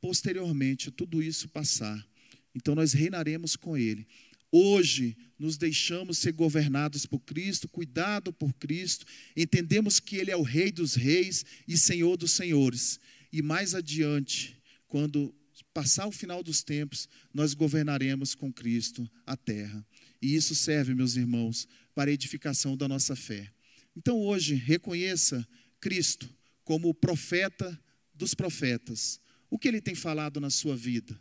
posteriormente, 0.00 0.92
tudo 0.92 1.20
isso 1.20 1.48
passar. 1.48 2.06
Então 2.54 2.76
nós 2.76 2.92
reinaremos 2.92 3.56
com 3.56 3.76
Ele. 3.76 4.06
Hoje 4.54 5.16
nos 5.38 5.56
deixamos 5.56 6.18
ser 6.18 6.32
governados 6.32 7.06
por 7.06 7.20
Cristo, 7.20 7.66
cuidado 7.66 8.34
por 8.34 8.52
Cristo, 8.52 9.06
entendemos 9.34 9.98
que 9.98 10.16
Ele 10.16 10.30
é 10.30 10.36
o 10.36 10.42
Rei 10.42 10.70
dos 10.70 10.94
Reis 10.94 11.42
e 11.66 11.78
Senhor 11.78 12.18
dos 12.18 12.32
Senhores. 12.32 13.00
E 13.32 13.40
mais 13.40 13.74
adiante, 13.74 14.60
quando 14.86 15.34
passar 15.72 16.06
o 16.06 16.12
final 16.12 16.42
dos 16.42 16.62
tempos, 16.62 17.08
nós 17.32 17.54
governaremos 17.54 18.34
com 18.34 18.52
Cristo 18.52 19.10
a 19.26 19.34
terra. 19.34 19.84
E 20.20 20.34
isso 20.34 20.54
serve, 20.54 20.94
meus 20.94 21.16
irmãos, 21.16 21.66
para 21.94 22.10
a 22.10 22.14
edificação 22.14 22.76
da 22.76 22.86
nossa 22.86 23.16
fé. 23.16 23.50
Então 23.96 24.20
hoje, 24.20 24.54
reconheça 24.54 25.48
Cristo 25.80 26.28
como 26.62 26.90
o 26.90 26.94
profeta 26.94 27.80
dos 28.14 28.34
profetas. 28.34 29.18
O 29.48 29.58
que 29.58 29.66
ele 29.66 29.80
tem 29.80 29.94
falado 29.94 30.38
na 30.40 30.50
sua 30.50 30.76
vida? 30.76 31.18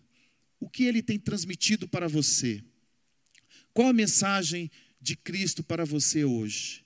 O 0.60 0.70
que 0.70 0.84
ele 0.84 1.02
tem 1.02 1.18
transmitido 1.18 1.88
para 1.88 2.10
você? 2.10 2.62
Qual 3.74 3.88
a 3.88 3.94
mensagem 3.94 4.70
de 5.00 5.16
Cristo 5.16 5.64
para 5.64 5.86
você 5.86 6.26
hoje? 6.26 6.86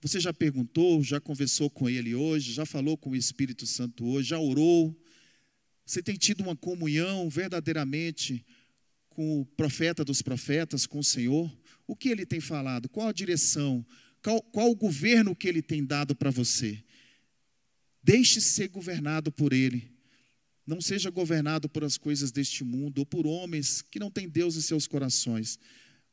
Você 0.00 0.20
já 0.20 0.32
perguntou, 0.32 1.02
já 1.02 1.20
conversou 1.20 1.70
com 1.70 1.88
Ele 1.88 2.14
hoje, 2.14 2.52
já 2.52 2.66
falou 2.66 2.96
com 2.96 3.10
o 3.10 3.16
Espírito 3.16 3.66
Santo 3.66 4.06
hoje, 4.06 4.28
já 4.28 4.38
orou? 4.38 4.94
Você 5.84 6.02
tem 6.02 6.14
tido 6.14 6.42
uma 6.42 6.56
comunhão 6.56 7.28
verdadeiramente 7.28 8.44
com 9.10 9.40
o 9.40 9.46
profeta 9.46 10.04
dos 10.04 10.22
profetas, 10.22 10.86
com 10.86 10.98
o 10.98 11.04
Senhor? 11.04 11.50
O 11.86 11.94
que 11.94 12.08
ele 12.08 12.24
tem 12.24 12.40
falado? 12.40 12.88
Qual 12.88 13.08
a 13.08 13.12
direção? 13.12 13.84
Qual, 14.22 14.40
qual 14.40 14.70
o 14.70 14.76
governo 14.76 15.36
que 15.36 15.48
ele 15.48 15.60
tem 15.60 15.84
dado 15.84 16.14
para 16.14 16.30
você? 16.30 16.82
Deixe 18.02 18.40
ser 18.40 18.68
governado 18.68 19.30
por 19.30 19.52
ele. 19.52 19.92
Não 20.66 20.80
seja 20.80 21.10
governado 21.10 21.68
por 21.68 21.84
as 21.84 21.98
coisas 21.98 22.32
deste 22.32 22.64
mundo 22.64 22.98
ou 23.00 23.06
por 23.06 23.26
homens 23.26 23.82
que 23.82 23.98
não 23.98 24.10
têm 24.10 24.28
Deus 24.28 24.56
em 24.56 24.62
seus 24.62 24.86
corações, 24.86 25.58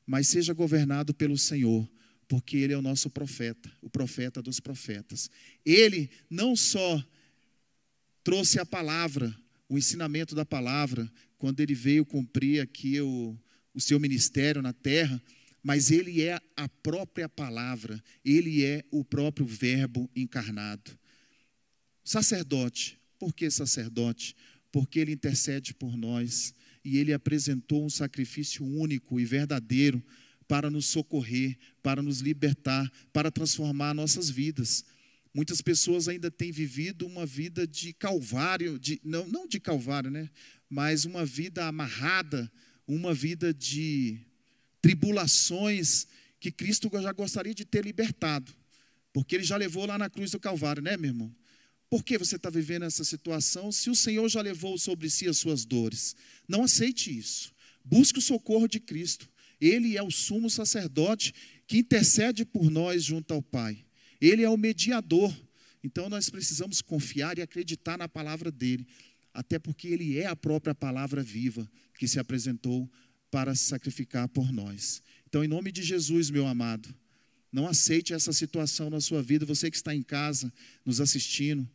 mas 0.05 0.27
seja 0.27 0.53
governado 0.53 1.13
pelo 1.13 1.37
Senhor, 1.37 1.89
porque 2.27 2.57
ele 2.57 2.73
é 2.73 2.77
o 2.77 2.81
nosso 2.81 3.09
profeta, 3.09 3.71
o 3.81 3.89
profeta 3.89 4.41
dos 4.41 4.59
profetas. 4.59 5.29
Ele 5.65 6.09
não 6.29 6.55
só 6.55 7.03
trouxe 8.23 8.59
a 8.59 8.65
palavra, 8.65 9.35
o 9.67 9.77
ensinamento 9.77 10.35
da 10.35 10.45
palavra, 10.45 11.11
quando 11.37 11.59
ele 11.59 11.73
veio 11.73 12.05
cumprir 12.05 12.61
aqui 12.61 13.01
o, 13.01 13.37
o 13.73 13.81
seu 13.81 13.99
ministério 13.99 14.61
na 14.61 14.73
terra, 14.73 15.21
mas 15.63 15.91
ele 15.91 16.21
é 16.21 16.39
a 16.55 16.67
própria 16.67 17.29
palavra, 17.29 18.01
ele 18.25 18.63
é 18.63 18.83
o 18.91 19.03
próprio 19.03 19.45
Verbo 19.45 20.09
encarnado. 20.15 20.97
Sacerdote, 22.03 22.99
por 23.19 23.33
que 23.33 23.49
sacerdote? 23.51 24.35
Porque 24.71 24.99
ele 24.99 25.11
intercede 25.11 25.73
por 25.73 25.95
nós 25.95 26.53
e 26.84 26.98
ele 26.98 27.13
apresentou 27.13 27.86
um 27.86 27.89
sacrifício 27.89 28.65
único 28.65 29.20
e 29.20 29.26
verdadeiro 29.26 30.04
para 30.48 30.70
nos 30.70 30.88
socorrer, 30.88 31.58
para 31.82 32.02
nos 32.02 32.20
libertar, 32.20 32.91
para 33.13 33.32
transformar 33.32 33.94
nossas 33.94 34.30
vidas. 34.30 34.84
Muitas 35.34 35.62
pessoas 35.62 36.08
ainda 36.08 36.30
têm 36.30 36.52
vivido 36.52 37.08
uma 37.08 37.26
vida 37.26 37.65
de 37.65 37.94
calvário, 37.94 38.78
de, 38.78 39.00
não, 39.04 39.26
não 39.28 39.48
de 39.48 39.60
calvário, 39.60 40.12
né? 40.12 40.30
mas 40.70 41.06
uma 41.06 41.26
vida 41.26 41.67
amarrada, 41.67 42.52
uma 42.88 43.13
vida 43.13 43.54
de 43.54 44.20
tribulações 44.82 46.08
que 46.39 46.52
Cristo 46.52 46.89
já 46.94 47.12
gostaria 47.12 47.54
de 47.54 47.63
ter 47.63 47.84
libertado, 47.84 48.52
porque 49.13 49.36
Ele 49.36 49.44
já 49.44 49.58
levou 49.58 49.86
lá 49.86 49.98
na 49.98 50.10
cruz 50.10 50.32
do 50.32 50.39
Calvário, 50.39 50.82
né, 50.82 50.98
meu 50.98 51.10
irmão? 51.10 51.36
Por 51.91 52.06
que 52.06 52.17
você 52.17 52.38
está 52.38 52.49
vivendo 52.49 52.84
essa 52.84 53.04
situação 53.04 53.69
se 53.69 53.89
o 53.89 53.95
Senhor 53.95 54.30
já 54.30 54.41
levou 54.41 54.77
sobre 54.77 55.10
si 55.10 55.27
as 55.27 55.38
suas 55.38 55.65
dores? 55.65 56.15
Não 56.47 56.63
aceite 56.63 57.15
isso. 57.15 57.54
Busque 57.84 58.19
o 58.19 58.21
socorro 58.21 58.65
de 58.65 58.80
Cristo. 58.80 59.27
Ele 59.60 59.97
é 59.97 60.01
o 60.01 60.10
sumo 60.10 60.49
sacerdote 60.49 61.34
que 61.67 61.80
intercede 61.80 62.45
por 62.45 62.71
nós 62.71 63.04
junto 63.04 63.34
ao 63.34 63.41
Pai. 63.41 63.84
Ele 64.21 64.41
é 64.41 64.49
o 64.49 64.56
mediador. 64.56 65.38
Então 65.84 66.08
nós 66.08 66.30
precisamos 66.30 66.82
confiar 66.82 67.38
e 67.38 67.41
acreditar 67.41 67.97
na 67.97 68.08
palavra 68.08 68.49
dele, 68.49 68.88
até 69.34 69.60
porque 69.60 69.89
ele 69.89 70.17
é 70.17 70.27
a 70.27 70.36
própria 70.36 70.73
palavra 70.73 71.21
viva 71.21 71.69
que 71.99 72.08
se 72.08 72.19
apresentou 72.19 72.89
para 73.30 73.54
sacrificar 73.54 74.30
por 74.30 74.49
nós. 74.54 75.04
Então, 75.27 75.43
em 75.43 75.47
nome 75.47 75.73
de 75.73 75.84
Jesus, 75.84 76.30
meu 76.30 76.47
amado, 76.47 76.88
não 77.51 77.67
aceite 77.67 78.13
essa 78.13 78.32
situação 78.32 78.89
na 78.89 79.01
sua 79.01 79.21
vida, 79.21 79.45
você 79.45 79.69
que 79.69 79.75
está 79.75 79.93
em 79.93 80.01
casa 80.01 80.54
nos 80.86 81.01
assistindo, 81.01 81.67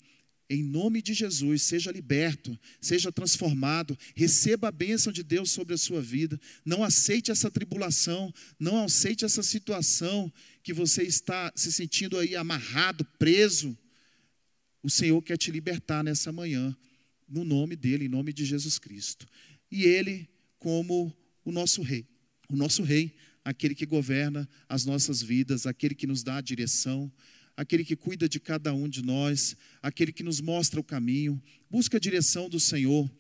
em 0.49 0.63
nome 0.63 1.03
de 1.03 1.13
Jesus, 1.13 1.63
seja 1.63 1.91
liberto, 1.91 2.59
seja 2.81 3.11
transformado, 3.11 3.99
receba 4.15 4.69
a 4.69 4.73
bênção 4.73 5.13
de 5.13 5.23
Deus 5.23 5.51
sobre 5.51 5.75
a 5.75 5.79
sua 5.79 6.01
vida. 6.01 6.41
Não 6.65 6.85
aceite 6.85 7.31
essa 7.31 7.51
tribulação, 7.51 8.33
não 8.59 8.85
aceite 8.85 9.25
essa 9.25 9.43
situação 9.43 10.33
que 10.63 10.73
você 10.73 11.03
está 11.03 11.53
se 11.57 11.73
sentindo 11.73 12.17
aí 12.17 12.37
amarrado, 12.37 13.05
preso. 13.19 13.77
O 14.83 14.91
Senhor 14.91 15.21
quer 15.23 15.37
te 15.37 15.51
libertar 15.51 16.05
nessa 16.05 16.31
manhã, 16.31 16.77
no 17.29 17.45
nome 17.45 17.75
dEle, 17.75 18.07
em 18.07 18.09
nome 18.09 18.33
de 18.33 18.45
Jesus 18.45 18.79
Cristo. 18.79 19.27
E 19.71 19.85
Ele, 19.85 20.29
como 20.61 21.13
o 21.45 21.51
nosso 21.51 21.83
Rei, 21.83 22.07
o 22.49 22.55
nosso 22.55 22.85
Rei, 22.85 23.13
aquele 23.45 23.75
que 23.75 23.87
governa 23.87 24.49
as 24.69 24.85
nossas 24.85 25.23
vidas, 25.23 25.67
aquele 25.67 25.95
que 25.95 26.07
nos 26.07 26.23
dá 26.23 26.37
a 26.37 26.41
direção, 26.41 27.11
aquele 27.57 27.85
que 27.85 27.97
cuida 27.97 28.29
de 28.29 28.39
cada 28.39 28.75
um 28.75 28.89
de 28.89 29.03
nós, 29.03 29.57
aquele 29.83 30.13
que 30.13 30.23
nos 30.23 30.41
mostra 30.41 30.79
o 30.79 30.85
caminho. 30.85 31.43
Busca 31.71 31.97
a 31.97 32.01
direção 32.01 32.49
do 32.49 32.61
Senhor. 32.61 33.11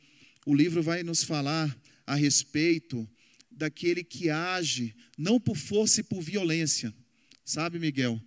O 0.44 0.55
livro 0.55 0.83
vai 0.83 1.03
nos 1.03 1.25
falar 1.25 1.77
a 2.07 2.14
respeito 2.14 3.09
daquele 3.51 4.05
que 4.05 4.29
age 4.29 4.94
não 5.16 5.40
por 5.40 5.57
força 5.57 6.01
e 6.01 6.05
por 6.05 6.20
violência. 6.20 6.94
Sabe, 7.44 7.79
Miguel? 7.79 8.20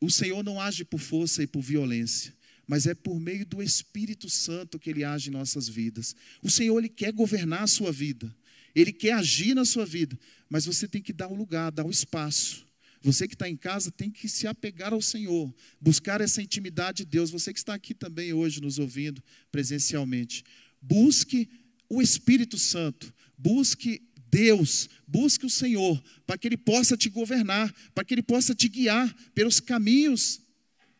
O 0.00 0.10
Senhor 0.10 0.44
não 0.44 0.60
age 0.60 0.84
por 0.84 1.00
força 1.00 1.42
e 1.42 1.46
por 1.46 1.62
violência, 1.62 2.34
mas 2.66 2.86
é 2.86 2.94
por 2.94 3.18
meio 3.18 3.46
do 3.46 3.62
Espírito 3.62 4.28
Santo 4.28 4.78
que 4.78 4.90
ele 4.90 5.04
age 5.04 5.30
em 5.30 5.32
nossas 5.32 5.68
vidas. 5.68 6.14
O 6.42 6.50
Senhor 6.50 6.78
ele 6.78 6.88
quer 6.88 7.12
governar 7.12 7.62
a 7.62 7.66
sua 7.66 7.90
vida. 7.90 8.34
Ele 8.74 8.92
quer 8.92 9.12
agir 9.12 9.54
na 9.54 9.64
sua 9.64 9.86
vida, 9.86 10.18
mas 10.50 10.66
você 10.66 10.86
tem 10.86 11.00
que 11.00 11.12
dar 11.12 11.28
o 11.28 11.34
lugar, 11.34 11.72
dar 11.72 11.86
o 11.86 11.90
espaço. 11.90 12.65
Você 13.06 13.28
que 13.28 13.34
está 13.34 13.48
em 13.48 13.56
casa 13.56 13.92
tem 13.92 14.10
que 14.10 14.28
se 14.28 14.48
apegar 14.48 14.92
ao 14.92 15.00
Senhor, 15.00 15.54
buscar 15.80 16.20
essa 16.20 16.42
intimidade 16.42 17.04
de 17.04 17.04
Deus. 17.04 17.30
Você 17.30 17.52
que 17.52 17.58
está 17.60 17.72
aqui 17.72 17.94
também 17.94 18.32
hoje 18.32 18.60
nos 18.60 18.80
ouvindo 18.80 19.22
presencialmente, 19.52 20.42
busque 20.82 21.48
o 21.88 22.02
Espírito 22.02 22.58
Santo, 22.58 23.14
busque 23.38 24.02
Deus, 24.28 24.88
busque 25.06 25.46
o 25.46 25.50
Senhor, 25.50 26.02
para 26.26 26.36
que 26.36 26.48
Ele 26.48 26.56
possa 26.56 26.96
te 26.96 27.08
governar, 27.08 27.72
para 27.94 28.04
que 28.04 28.12
Ele 28.12 28.24
possa 28.24 28.56
te 28.56 28.68
guiar 28.68 29.14
pelos 29.32 29.60
caminhos 29.60 30.40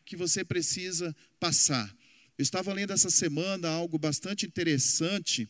que 0.05 0.15
você 0.15 0.45
precisa 0.45 1.13
passar. 1.37 1.93
Eu 2.37 2.43
estava 2.43 2.71
lendo 2.71 2.93
essa 2.93 3.09
semana 3.09 3.67
algo 3.67 3.99
bastante 3.99 4.45
interessante, 4.45 5.45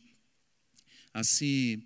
assim, 1.13 1.84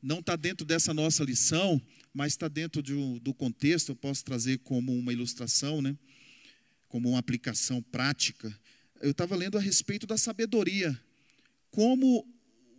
não 0.00 0.20
está 0.20 0.36
dentro 0.36 0.64
dessa 0.64 0.94
nossa 0.94 1.22
lição, 1.22 1.78
mas 2.14 2.34
está 2.34 2.46
dentro 2.46 2.80
de, 2.80 2.94
do 3.18 3.34
contexto, 3.34 3.90
eu 3.90 3.96
posso 3.96 4.24
trazer 4.24 4.58
como 4.58 4.96
uma 4.96 5.12
ilustração, 5.12 5.82
né? 5.82 5.98
como 6.88 7.08
uma 7.08 7.18
aplicação 7.18 7.82
prática. 7.82 8.56
Eu 9.02 9.10
estava 9.10 9.34
lendo 9.34 9.58
a 9.58 9.60
respeito 9.60 10.06
da 10.06 10.16
sabedoria, 10.16 10.96
como 11.72 12.24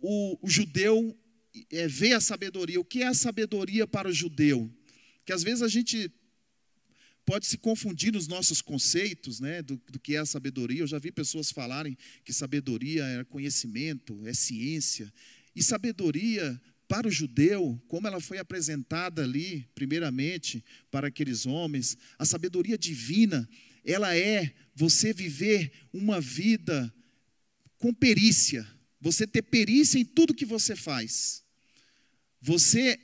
o, 0.00 0.38
o 0.40 0.48
judeu 0.48 1.14
é, 1.70 1.86
vê 1.86 2.14
a 2.14 2.20
sabedoria, 2.20 2.80
o 2.80 2.84
que 2.84 3.02
é 3.02 3.06
a 3.08 3.14
sabedoria 3.14 3.86
para 3.86 4.08
o 4.08 4.12
judeu? 4.12 4.72
Que 5.26 5.34
às 5.34 5.42
vezes 5.42 5.60
a 5.60 5.68
gente 5.68 6.10
pode 7.26 7.46
se 7.46 7.58
confundir 7.58 8.12
nos 8.12 8.26
nossos 8.26 8.62
conceitos 8.62 9.38
né, 9.38 9.60
do, 9.60 9.76
do, 9.90 9.98
que 9.98 10.14
é 10.14 10.18
a 10.18 10.24
sabedoria. 10.24 10.80
Eu 10.80 10.86
já 10.86 10.98
vi 10.98 11.12
pessoas 11.12 11.50
falarem 11.50 11.98
que 12.24 12.32
sabedoria 12.32 13.04
é 13.04 13.24
conhecimento, 13.24 14.26
é 14.26 14.32
ciência. 14.32 15.12
E 15.54 15.62
sabedoria 15.62 16.58
para 16.88 17.08
o 17.08 17.10
judeu, 17.10 17.82
como 17.88 18.06
ela 18.06 18.20
foi 18.20 18.38
apresentada 18.38 19.22
ali, 19.22 19.68
primeiramente, 19.74 20.64
para 20.90 21.08
aqueles 21.08 21.44
homens, 21.46 21.96
a 22.18 22.24
sabedoria 22.24 22.78
divina, 22.78 23.48
ela 23.84 24.16
é 24.16 24.54
você 24.74 25.12
viver 25.12 25.72
uma 25.92 26.20
vida 26.20 26.92
com 27.78 27.92
perícia, 27.92 28.66
você 29.00 29.26
ter 29.26 29.42
perícia 29.42 29.98
em 29.98 30.04
tudo 30.04 30.34
que 30.34 30.44
você 30.44 30.74
faz. 30.74 31.44
Você 32.40 32.98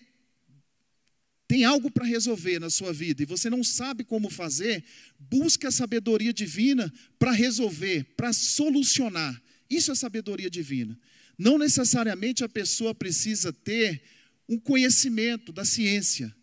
tem 1.49 1.65
algo 1.65 1.91
para 1.91 2.07
resolver 2.07 2.59
na 2.59 2.71
sua 2.71 2.93
vida 2.93 3.23
e 3.23 3.27
você 3.27 3.51
não 3.51 3.63
sabe 3.63 4.05
como 4.05 4.31
fazer, 4.31 4.83
busque 5.19 5.67
a 5.67 5.71
sabedoria 5.71 6.33
divina 6.33 6.93
para 7.19 7.33
resolver, 7.33 8.05
para 8.17 8.33
solucionar. 8.33 9.41
Isso 9.69 9.93
é 9.93 9.95
sabedoria 9.95 10.49
divina. 10.49 10.99
Não 11.39 11.59
necessariamente 11.59 12.45
a 12.45 12.49
pessoa 12.49 12.95
precisa 12.95 13.53
ter 13.53 14.03
um 14.49 14.59
conhecimento 14.59 15.53
da 15.53 15.65
ciência. 15.65 16.35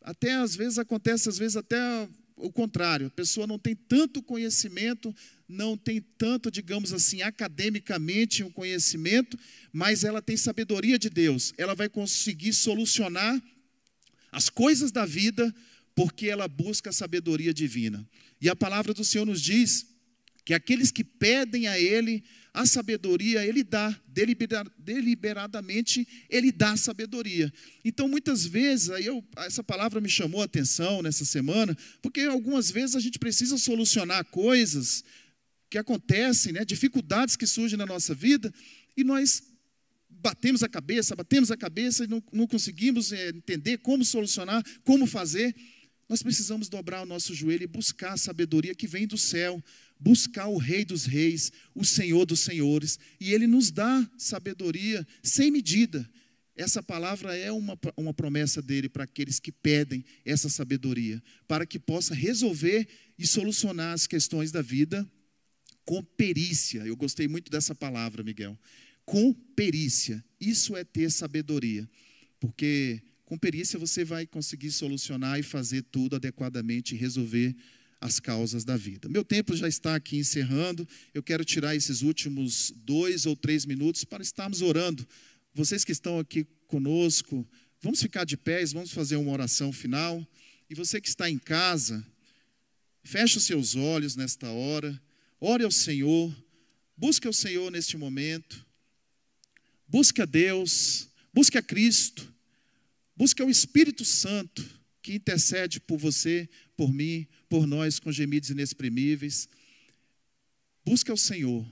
Até 0.00 0.32
às 0.32 0.56
vezes 0.56 0.78
acontece, 0.78 1.28
às 1.28 1.38
vezes 1.38 1.56
até 1.56 1.78
o 2.36 2.50
contrário. 2.50 3.06
A 3.06 3.10
pessoa 3.10 3.46
não 3.46 3.58
tem 3.58 3.74
tanto 3.74 4.22
conhecimento, 4.22 5.14
não 5.48 5.76
tem 5.76 6.00
tanto, 6.00 6.50
digamos 6.50 6.92
assim, 6.92 7.22
academicamente 7.22 8.42
um 8.42 8.50
conhecimento, 8.50 9.38
mas 9.72 10.02
ela 10.02 10.20
tem 10.20 10.36
sabedoria 10.36 10.98
de 10.98 11.08
Deus. 11.08 11.52
Ela 11.56 11.74
vai 11.74 11.88
conseguir 11.88 12.52
solucionar 12.52 13.40
as 14.30 14.48
coisas 14.48 14.90
da 14.90 15.04
vida 15.04 15.54
porque 15.94 16.28
ela 16.28 16.48
busca 16.48 16.90
a 16.90 16.92
sabedoria 16.92 17.52
divina. 17.52 18.08
E 18.40 18.48
a 18.48 18.56
palavra 18.56 18.94
do 18.94 19.04
Senhor 19.04 19.26
nos 19.26 19.40
diz 19.40 19.86
que 20.44 20.54
aqueles 20.54 20.90
que 20.90 21.04
pedem 21.04 21.68
a 21.68 21.78
Ele 21.78 22.24
a 22.54 22.66
sabedoria, 22.66 23.44
Ele 23.46 23.64
dá, 23.64 23.98
deliberadamente, 24.78 26.06
Ele 26.28 26.52
dá 26.52 26.76
sabedoria. 26.76 27.52
Então, 27.84 28.06
muitas 28.06 28.44
vezes, 28.44 28.90
aí 28.90 29.06
eu, 29.06 29.24
essa 29.38 29.64
palavra 29.64 30.00
me 30.00 30.08
chamou 30.08 30.42
a 30.42 30.44
atenção 30.44 31.00
nessa 31.00 31.24
semana, 31.24 31.76
porque 32.02 32.20
algumas 32.22 32.70
vezes 32.70 32.94
a 32.94 33.00
gente 33.00 33.18
precisa 33.18 33.56
solucionar 33.56 34.24
coisas 34.26 35.02
que 35.70 35.78
acontecem, 35.78 36.52
né, 36.52 36.64
dificuldades 36.64 37.36
que 37.36 37.46
surgem 37.46 37.78
na 37.78 37.86
nossa 37.86 38.14
vida, 38.14 38.52
e 38.94 39.02
nós 39.02 39.42
batemos 40.10 40.62
a 40.62 40.68
cabeça, 40.68 41.16
batemos 41.16 41.50
a 41.50 41.56
cabeça 41.56 42.04
e 42.04 42.06
não, 42.06 42.22
não 42.30 42.46
conseguimos 42.46 43.12
é, 43.12 43.30
entender 43.30 43.78
como 43.78 44.04
solucionar, 44.04 44.62
como 44.84 45.06
fazer. 45.06 45.54
Nós 46.08 46.22
precisamos 46.22 46.68
dobrar 46.68 47.02
o 47.02 47.06
nosso 47.06 47.34
joelho 47.34 47.64
e 47.64 47.66
buscar 47.66 48.12
a 48.12 48.16
sabedoria 48.18 48.74
que 48.74 48.86
vem 48.86 49.06
do 49.06 49.16
céu, 49.16 49.62
buscar 50.02 50.48
o 50.48 50.58
Rei 50.58 50.84
dos 50.84 51.04
Reis, 51.06 51.52
o 51.74 51.84
Senhor 51.84 52.26
dos 52.26 52.40
Senhores, 52.40 52.98
e 53.20 53.32
Ele 53.32 53.46
nos 53.46 53.70
dá 53.70 54.10
sabedoria 54.18 55.06
sem 55.22 55.50
medida. 55.50 56.08
essa 56.54 56.82
palavra 56.82 57.34
é 57.36 57.50
uma, 57.50 57.78
uma 57.96 58.12
promessa 58.12 58.60
dele 58.60 58.88
para 58.88 59.04
aqueles 59.04 59.40
que 59.40 59.50
pedem 59.50 60.04
essa 60.24 60.48
sabedoria, 60.48 61.22
para 61.48 61.64
que 61.64 61.78
possa 61.78 62.14
resolver 62.14 62.86
e 63.18 63.26
solucionar 63.26 63.94
as 63.94 64.06
questões 64.06 64.50
da 64.50 64.60
vida 64.60 65.08
com 65.84 66.02
perícia. 66.02 66.80
Eu 66.84 66.96
gostei 66.96 67.26
muito 67.26 67.50
dessa 67.50 67.74
palavra, 67.74 68.22
Miguel. 68.22 68.58
Com 69.04 69.32
perícia. 69.32 70.22
Isso 70.40 70.76
é 70.76 70.84
ter 70.84 71.10
sabedoria. 71.10 71.88
Porque 72.38 73.02
com 73.24 73.38
perícia 73.38 73.78
você 73.78 74.04
vai 74.04 74.26
conseguir 74.26 74.70
solucionar 74.70 75.38
e 75.38 75.42
fazer 75.42 75.82
tudo 75.82 76.16
adequadamente 76.16 76.94
resolver 76.94 77.56
as 78.02 78.18
causas 78.18 78.64
da 78.64 78.76
vida. 78.76 79.08
Meu 79.08 79.24
tempo 79.24 79.54
já 79.56 79.68
está 79.68 79.94
aqui 79.94 80.18
encerrando. 80.18 80.86
Eu 81.14 81.22
quero 81.22 81.44
tirar 81.44 81.76
esses 81.76 82.02
últimos 82.02 82.72
dois 82.76 83.26
ou 83.26 83.36
três 83.36 83.64
minutos 83.64 84.02
para 84.02 84.22
estarmos 84.22 84.60
orando. 84.60 85.06
Vocês 85.54 85.84
que 85.84 85.92
estão 85.92 86.18
aqui 86.18 86.44
conosco, 86.66 87.48
vamos 87.80 88.02
ficar 88.02 88.24
de 88.24 88.36
pés, 88.36 88.72
vamos 88.72 88.90
fazer 88.90 89.14
uma 89.14 89.30
oração 89.30 89.72
final. 89.72 90.26
E 90.68 90.74
você 90.74 91.00
que 91.00 91.08
está 91.08 91.30
em 91.30 91.38
casa, 91.38 92.04
feche 93.04 93.38
os 93.38 93.44
seus 93.44 93.76
olhos 93.76 94.16
nesta 94.16 94.50
hora, 94.50 95.00
ore 95.40 95.62
ao 95.62 95.70
Senhor, 95.70 96.34
busque 96.96 97.28
o 97.28 97.32
Senhor 97.32 97.70
neste 97.70 97.96
momento, 97.96 98.66
busque 99.86 100.20
a 100.20 100.24
Deus, 100.24 101.08
busque 101.32 101.56
a 101.56 101.62
Cristo, 101.62 102.28
busque 103.16 103.40
o 103.42 103.48
Espírito 103.48 104.04
Santo 104.04 104.81
que 105.02 105.14
intercede 105.14 105.80
por 105.80 105.98
você, 105.98 106.48
por 106.76 106.92
mim, 106.92 107.26
por 107.48 107.66
nós 107.66 107.98
com 107.98 108.12
gemidos 108.12 108.50
inexprimíveis. 108.50 109.48
Busque 110.84 111.10
ao 111.10 111.16
Senhor 111.16 111.66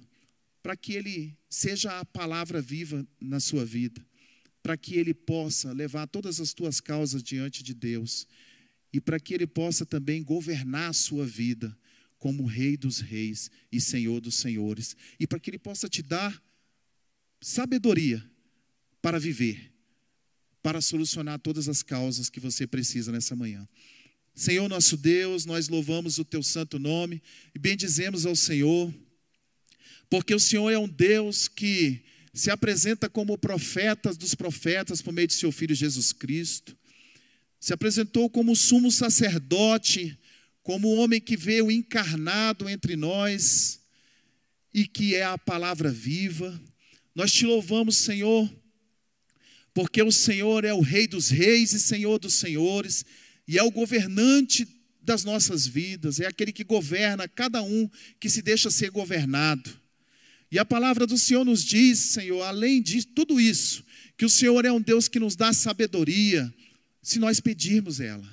para 0.62 0.76
que 0.76 0.94
Ele 0.94 1.36
seja 1.48 2.00
a 2.00 2.04
palavra 2.04 2.60
viva 2.60 3.06
na 3.20 3.40
sua 3.40 3.64
vida, 3.64 4.04
para 4.62 4.76
que 4.76 4.96
Ele 4.96 5.14
possa 5.14 5.72
levar 5.72 6.06
todas 6.06 6.40
as 6.40 6.52
tuas 6.52 6.80
causas 6.80 7.22
diante 7.22 7.62
de 7.62 7.72
Deus 7.72 8.26
e 8.92 9.00
para 9.00 9.20
que 9.20 9.32
Ele 9.32 9.46
possa 9.46 9.86
também 9.86 10.22
governar 10.22 10.90
a 10.90 10.92
sua 10.92 11.24
vida 11.24 11.76
como 12.18 12.44
Rei 12.44 12.76
dos 12.76 13.00
Reis 13.00 13.50
e 13.72 13.80
Senhor 13.80 14.20
dos 14.20 14.34
Senhores, 14.34 14.94
e 15.18 15.26
para 15.26 15.40
que 15.40 15.48
Ele 15.48 15.58
possa 15.58 15.88
te 15.88 16.02
dar 16.02 16.42
sabedoria 17.40 18.22
para 19.00 19.18
viver, 19.18 19.72
para 20.62 20.80
solucionar 20.80 21.38
todas 21.38 21.68
as 21.68 21.82
causas 21.82 22.28
que 22.28 22.40
você 22.40 22.66
precisa 22.66 23.10
nessa 23.10 23.34
manhã. 23.34 23.66
Senhor 24.34 24.68
nosso 24.68 24.96
Deus, 24.96 25.44
nós 25.44 25.68
louvamos 25.68 26.18
o 26.18 26.24
teu 26.24 26.42
santo 26.42 26.78
nome 26.78 27.22
e 27.54 27.58
bendizemos 27.58 28.24
ao 28.24 28.36
Senhor, 28.36 28.92
porque 30.08 30.34
o 30.34 30.40
Senhor 30.40 30.70
é 30.70 30.78
um 30.78 30.88
Deus 30.88 31.48
que 31.48 32.02
se 32.32 32.50
apresenta 32.50 33.08
como 33.08 33.36
profeta 33.36 34.14
dos 34.14 34.34
profetas 34.34 35.02
por 35.02 35.12
meio 35.12 35.26
de 35.26 35.34
seu 35.34 35.50
filho 35.50 35.74
Jesus 35.74 36.12
Cristo. 36.12 36.76
Se 37.58 37.72
apresentou 37.72 38.30
como 38.30 38.56
sumo 38.56 38.90
sacerdote, 38.90 40.18
como 40.62 40.88
o 40.88 40.96
homem 40.96 41.20
que 41.20 41.36
veio 41.36 41.70
encarnado 41.70 42.68
entre 42.68 42.96
nós 42.96 43.80
e 44.72 44.86
que 44.86 45.14
é 45.14 45.24
a 45.24 45.36
palavra 45.36 45.90
viva. 45.90 46.60
Nós 47.14 47.32
te 47.32 47.44
louvamos, 47.44 47.96
Senhor, 47.96 48.48
porque 49.72 50.02
o 50.02 50.12
Senhor 50.12 50.64
é 50.64 50.72
o 50.72 50.80
Rei 50.80 51.06
dos 51.06 51.28
Reis 51.28 51.72
e 51.72 51.80
Senhor 51.80 52.18
dos 52.18 52.34
Senhores 52.34 53.04
e 53.46 53.58
é 53.58 53.62
o 53.62 53.70
governante 53.70 54.66
das 55.02 55.24
nossas 55.24 55.66
vidas, 55.66 56.20
é 56.20 56.26
aquele 56.26 56.52
que 56.52 56.62
governa 56.62 57.26
cada 57.26 57.62
um 57.62 57.88
que 58.18 58.28
se 58.28 58.42
deixa 58.42 58.70
ser 58.70 58.90
governado. 58.90 59.70
E 60.52 60.58
a 60.58 60.64
palavra 60.64 61.06
do 61.06 61.16
Senhor 61.16 61.44
nos 61.44 61.64
diz, 61.64 61.98
Senhor, 61.98 62.42
além 62.42 62.82
de 62.82 63.06
tudo 63.06 63.40
isso, 63.40 63.84
que 64.16 64.24
o 64.24 64.28
Senhor 64.28 64.64
é 64.64 64.72
um 64.72 64.80
Deus 64.80 65.08
que 65.08 65.18
nos 65.18 65.36
dá 65.36 65.52
sabedoria, 65.52 66.52
se 67.02 67.18
nós 67.18 67.40
pedirmos 67.40 68.00
ela. 68.00 68.28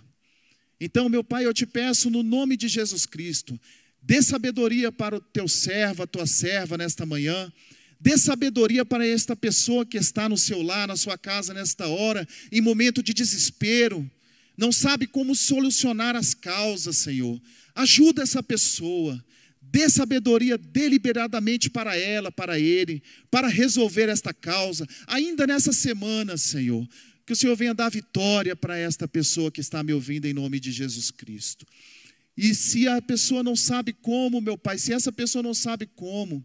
Então, 0.80 1.08
meu 1.10 1.24
Pai, 1.24 1.46
eu 1.46 1.54
te 1.54 1.66
peço 1.66 2.10
no 2.10 2.22
nome 2.22 2.58
de 2.58 2.68
Jesus 2.68 3.06
Cristo, 3.06 3.60
dê 4.02 4.22
sabedoria 4.22 4.92
para 4.92 5.16
o 5.16 5.22
teu 5.22 5.48
servo, 5.48 6.04
a 6.04 6.08
tua 6.08 6.28
serva 6.28 6.78
nesta 6.78 7.06
manhã. 7.06 7.52
Dê 8.00 8.18
sabedoria 8.18 8.86
para 8.86 9.06
esta 9.06 9.36
pessoa 9.36 9.86
que 9.86 9.98
está 9.98 10.30
no 10.30 10.38
seu 10.38 10.62
lar, 10.62 10.88
na 10.88 10.96
sua 10.96 11.18
casa 11.18 11.54
nesta 11.54 11.88
hora, 11.88 12.28
em 12.52 12.62
momento 12.62 13.02
de 13.02 13.14
desespero, 13.14 14.10
não 14.58 14.72
sabe 14.72 15.06
como 15.08 15.36
solucionar 15.36 16.16
as 16.16 16.34
causas, 16.34 16.98
Senhor. 16.98 17.40
Ajuda 17.76 18.24
essa 18.24 18.42
pessoa. 18.42 19.24
Dê 19.62 19.90
sabedoria 19.90 20.58
deliberadamente 20.58 21.70
para 21.70 21.96
ela, 21.96 22.32
para 22.32 22.60
ele, 22.60 23.04
para 23.30 23.48
resolver 23.48 24.10
esta 24.10 24.34
causa, 24.34 24.88
ainda 25.06 25.46
nessa 25.46 25.74
semana, 25.74 26.38
Senhor. 26.38 26.88
Que 27.26 27.34
o 27.34 27.36
Senhor 27.36 27.56
venha 27.56 27.74
dar 27.74 27.90
vitória 27.90 28.56
para 28.56 28.78
esta 28.78 29.08
pessoa 29.08 29.52
que 29.52 29.60
está 29.60 29.84
me 29.84 29.94
ouvindo 29.94 30.26
em 30.26 30.34
nome 30.34 30.60
de 30.60 30.72
Jesus 30.72 31.12
Cristo. 31.12 31.66
E 32.38 32.56
se 32.56 32.88
a 32.88 33.02
pessoa 33.02 33.44
não 33.44 33.56
sabe 33.56 33.92
como, 33.94 34.40
meu 34.40 34.58
Pai, 34.58 34.78
se 34.78 34.94
essa 34.94 35.12
pessoa 35.12 35.44
não 35.44 35.54
sabe 35.54 35.88
como, 35.96 36.42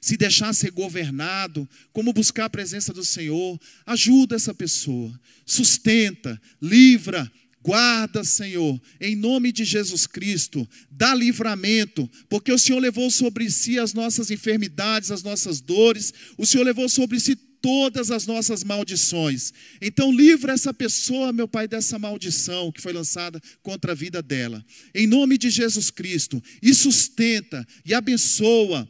se 0.00 0.16
deixar 0.16 0.52
ser 0.54 0.70
governado, 0.70 1.68
como 1.92 2.12
buscar 2.12 2.46
a 2.46 2.50
presença 2.50 2.92
do 2.92 3.04
Senhor. 3.04 3.60
Ajuda 3.84 4.36
essa 4.36 4.54
pessoa, 4.54 5.12
sustenta, 5.44 6.40
livra, 6.60 7.30
guarda, 7.62 8.24
Senhor, 8.24 8.80
em 9.00 9.14
nome 9.14 9.52
de 9.52 9.64
Jesus 9.64 10.06
Cristo, 10.06 10.66
dá 10.90 11.14
livramento, 11.14 12.10
porque 12.28 12.50
o 12.50 12.58
Senhor 12.58 12.78
levou 12.78 13.10
sobre 13.10 13.50
si 13.50 13.78
as 13.78 13.92
nossas 13.92 14.30
enfermidades, 14.30 15.10
as 15.10 15.22
nossas 15.22 15.60
dores, 15.60 16.12
o 16.38 16.46
Senhor 16.46 16.64
levou 16.64 16.88
sobre 16.88 17.20
si 17.20 17.36
todas 17.36 18.10
as 18.10 18.26
nossas 18.26 18.64
maldições. 18.64 19.52
Então, 19.82 20.10
livra 20.10 20.54
essa 20.54 20.72
pessoa, 20.72 21.30
meu 21.30 21.46
Pai, 21.46 21.68
dessa 21.68 21.98
maldição 21.98 22.72
que 22.72 22.80
foi 22.80 22.94
lançada 22.94 23.38
contra 23.62 23.92
a 23.92 23.94
vida 23.94 24.22
dela. 24.22 24.64
Em 24.94 25.06
nome 25.06 25.36
de 25.36 25.50
Jesus 25.50 25.90
Cristo, 25.90 26.42
e 26.62 26.72
sustenta 26.72 27.66
e 27.84 27.92
abençoa 27.92 28.88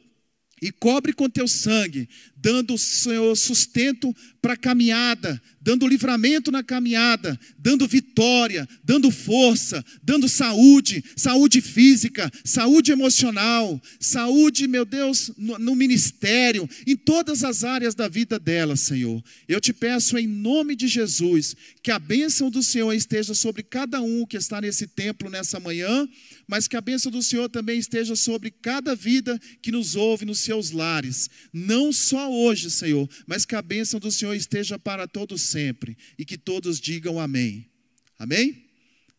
e 0.61 0.71
cobre 0.71 1.13
com 1.13 1.29
teu 1.29 1.49
sangue, 1.49 2.09
dando, 2.37 2.77
Senhor, 2.77 3.35
sustento 3.37 4.15
para 4.41 4.55
a 4.55 4.57
caminhada, 4.57 5.41
dando 5.61 5.87
livramento 5.87 6.51
na 6.51 6.63
caminhada, 6.63 7.39
dando 7.59 7.87
vitória, 7.87 8.67
dando 8.83 9.11
força, 9.11 9.85
dando 10.03 10.29
saúde, 10.29 11.05
saúde 11.17 11.61
física, 11.61 12.31
saúde 12.45 12.93
emocional, 12.93 13.81
saúde, 13.99 14.67
meu 14.67 14.85
Deus, 14.85 15.31
no, 15.37 15.59
no 15.59 15.77
ministério, 15.77 16.69
em 16.87 16.97
todas 16.97 17.45
as 17.45 17.63
áreas 17.63 17.95
da 17.95 18.09
vida 18.09 18.39
dela, 18.39 18.77
Senhor. 18.77 19.23
Eu 19.47 19.61
te 19.61 19.73
peço 19.73 20.17
em 20.17 20.27
nome 20.27 20.75
de 20.75 20.89
Jesus 20.89 21.55
que 21.83 21.91
a 21.91 21.99
bênção 21.99 22.51
do 22.51 22.63
Senhor 22.63 22.93
esteja 22.93 23.35
sobre 23.35 23.63
cada 23.63 24.01
um 24.01 24.27
que 24.27 24.37
está 24.37 24.61
nesse 24.61 24.87
templo 24.87 25.29
nessa 25.29 25.61
manhã, 25.61 26.09
mas 26.51 26.67
que 26.67 26.77
a 26.77 26.81
bênção 26.81 27.13
do 27.13 27.23
Senhor 27.23 27.49
também 27.49 27.79
esteja 27.79 28.17
sobre 28.17 28.51
cada 28.51 28.97
vida 28.97 29.39
que 29.63 29.71
nos 29.71 29.95
ouve 29.95 30.25
nos 30.25 30.41
seus 30.41 30.73
lares, 30.73 31.31
não 31.53 31.93
só 31.93 32.29
hoje, 32.29 32.69
Senhor, 32.69 33.09
mas 33.25 33.47
que 33.47 33.55
a 33.55 33.63
bênção 33.63 34.01
do 34.01 34.11
Senhor 34.11 34.35
esteja 34.35 34.77
para 34.77 35.07
todos 35.07 35.43
sempre 35.43 35.97
e 36.19 36.25
que 36.25 36.37
todos 36.37 36.81
digam 36.81 37.21
amém. 37.21 37.71
Amém? 38.19 38.65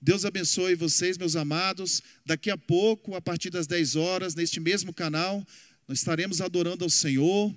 Deus 0.02 0.26
abençoe 0.26 0.76
vocês, 0.76 1.18
meus 1.18 1.38
amados. 1.38 2.04
Daqui 2.26 2.50
a 2.50 2.58
pouco, 2.58 3.16
a 3.16 3.22
partir 3.22 3.50
das 3.50 3.66
10 3.66 3.96
horas, 3.96 4.36
neste 4.36 4.60
mesmo 4.60 4.94
canal, 4.94 5.48
nós 5.88 6.00
estaremos 6.00 6.42
adorando 6.42 6.84
ao 6.84 6.90
Senhor. 6.90 7.56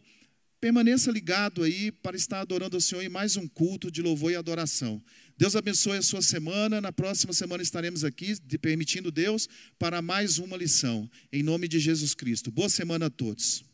Permaneça 0.60 1.10
ligado 1.10 1.64
aí 1.64 1.90
para 1.90 2.16
estar 2.16 2.40
adorando 2.40 2.76
ao 2.76 2.80
Senhor 2.80 3.02
em 3.02 3.08
mais 3.08 3.36
um 3.36 3.48
culto 3.48 3.90
de 3.90 4.00
louvor 4.00 4.30
e 4.30 4.36
adoração. 4.36 5.02
Deus 5.36 5.56
abençoe 5.56 5.98
a 5.98 6.02
sua 6.02 6.22
semana. 6.22 6.80
Na 6.80 6.92
próxima 6.92 7.32
semana 7.32 7.62
estaremos 7.62 8.04
aqui, 8.04 8.36
permitindo 8.60 9.10
Deus, 9.10 9.48
para 9.78 10.00
mais 10.00 10.38
uma 10.38 10.56
lição. 10.56 11.10
Em 11.32 11.42
nome 11.42 11.66
de 11.66 11.78
Jesus 11.80 12.14
Cristo. 12.14 12.50
Boa 12.50 12.68
semana 12.68 13.06
a 13.06 13.10
todos. 13.10 13.64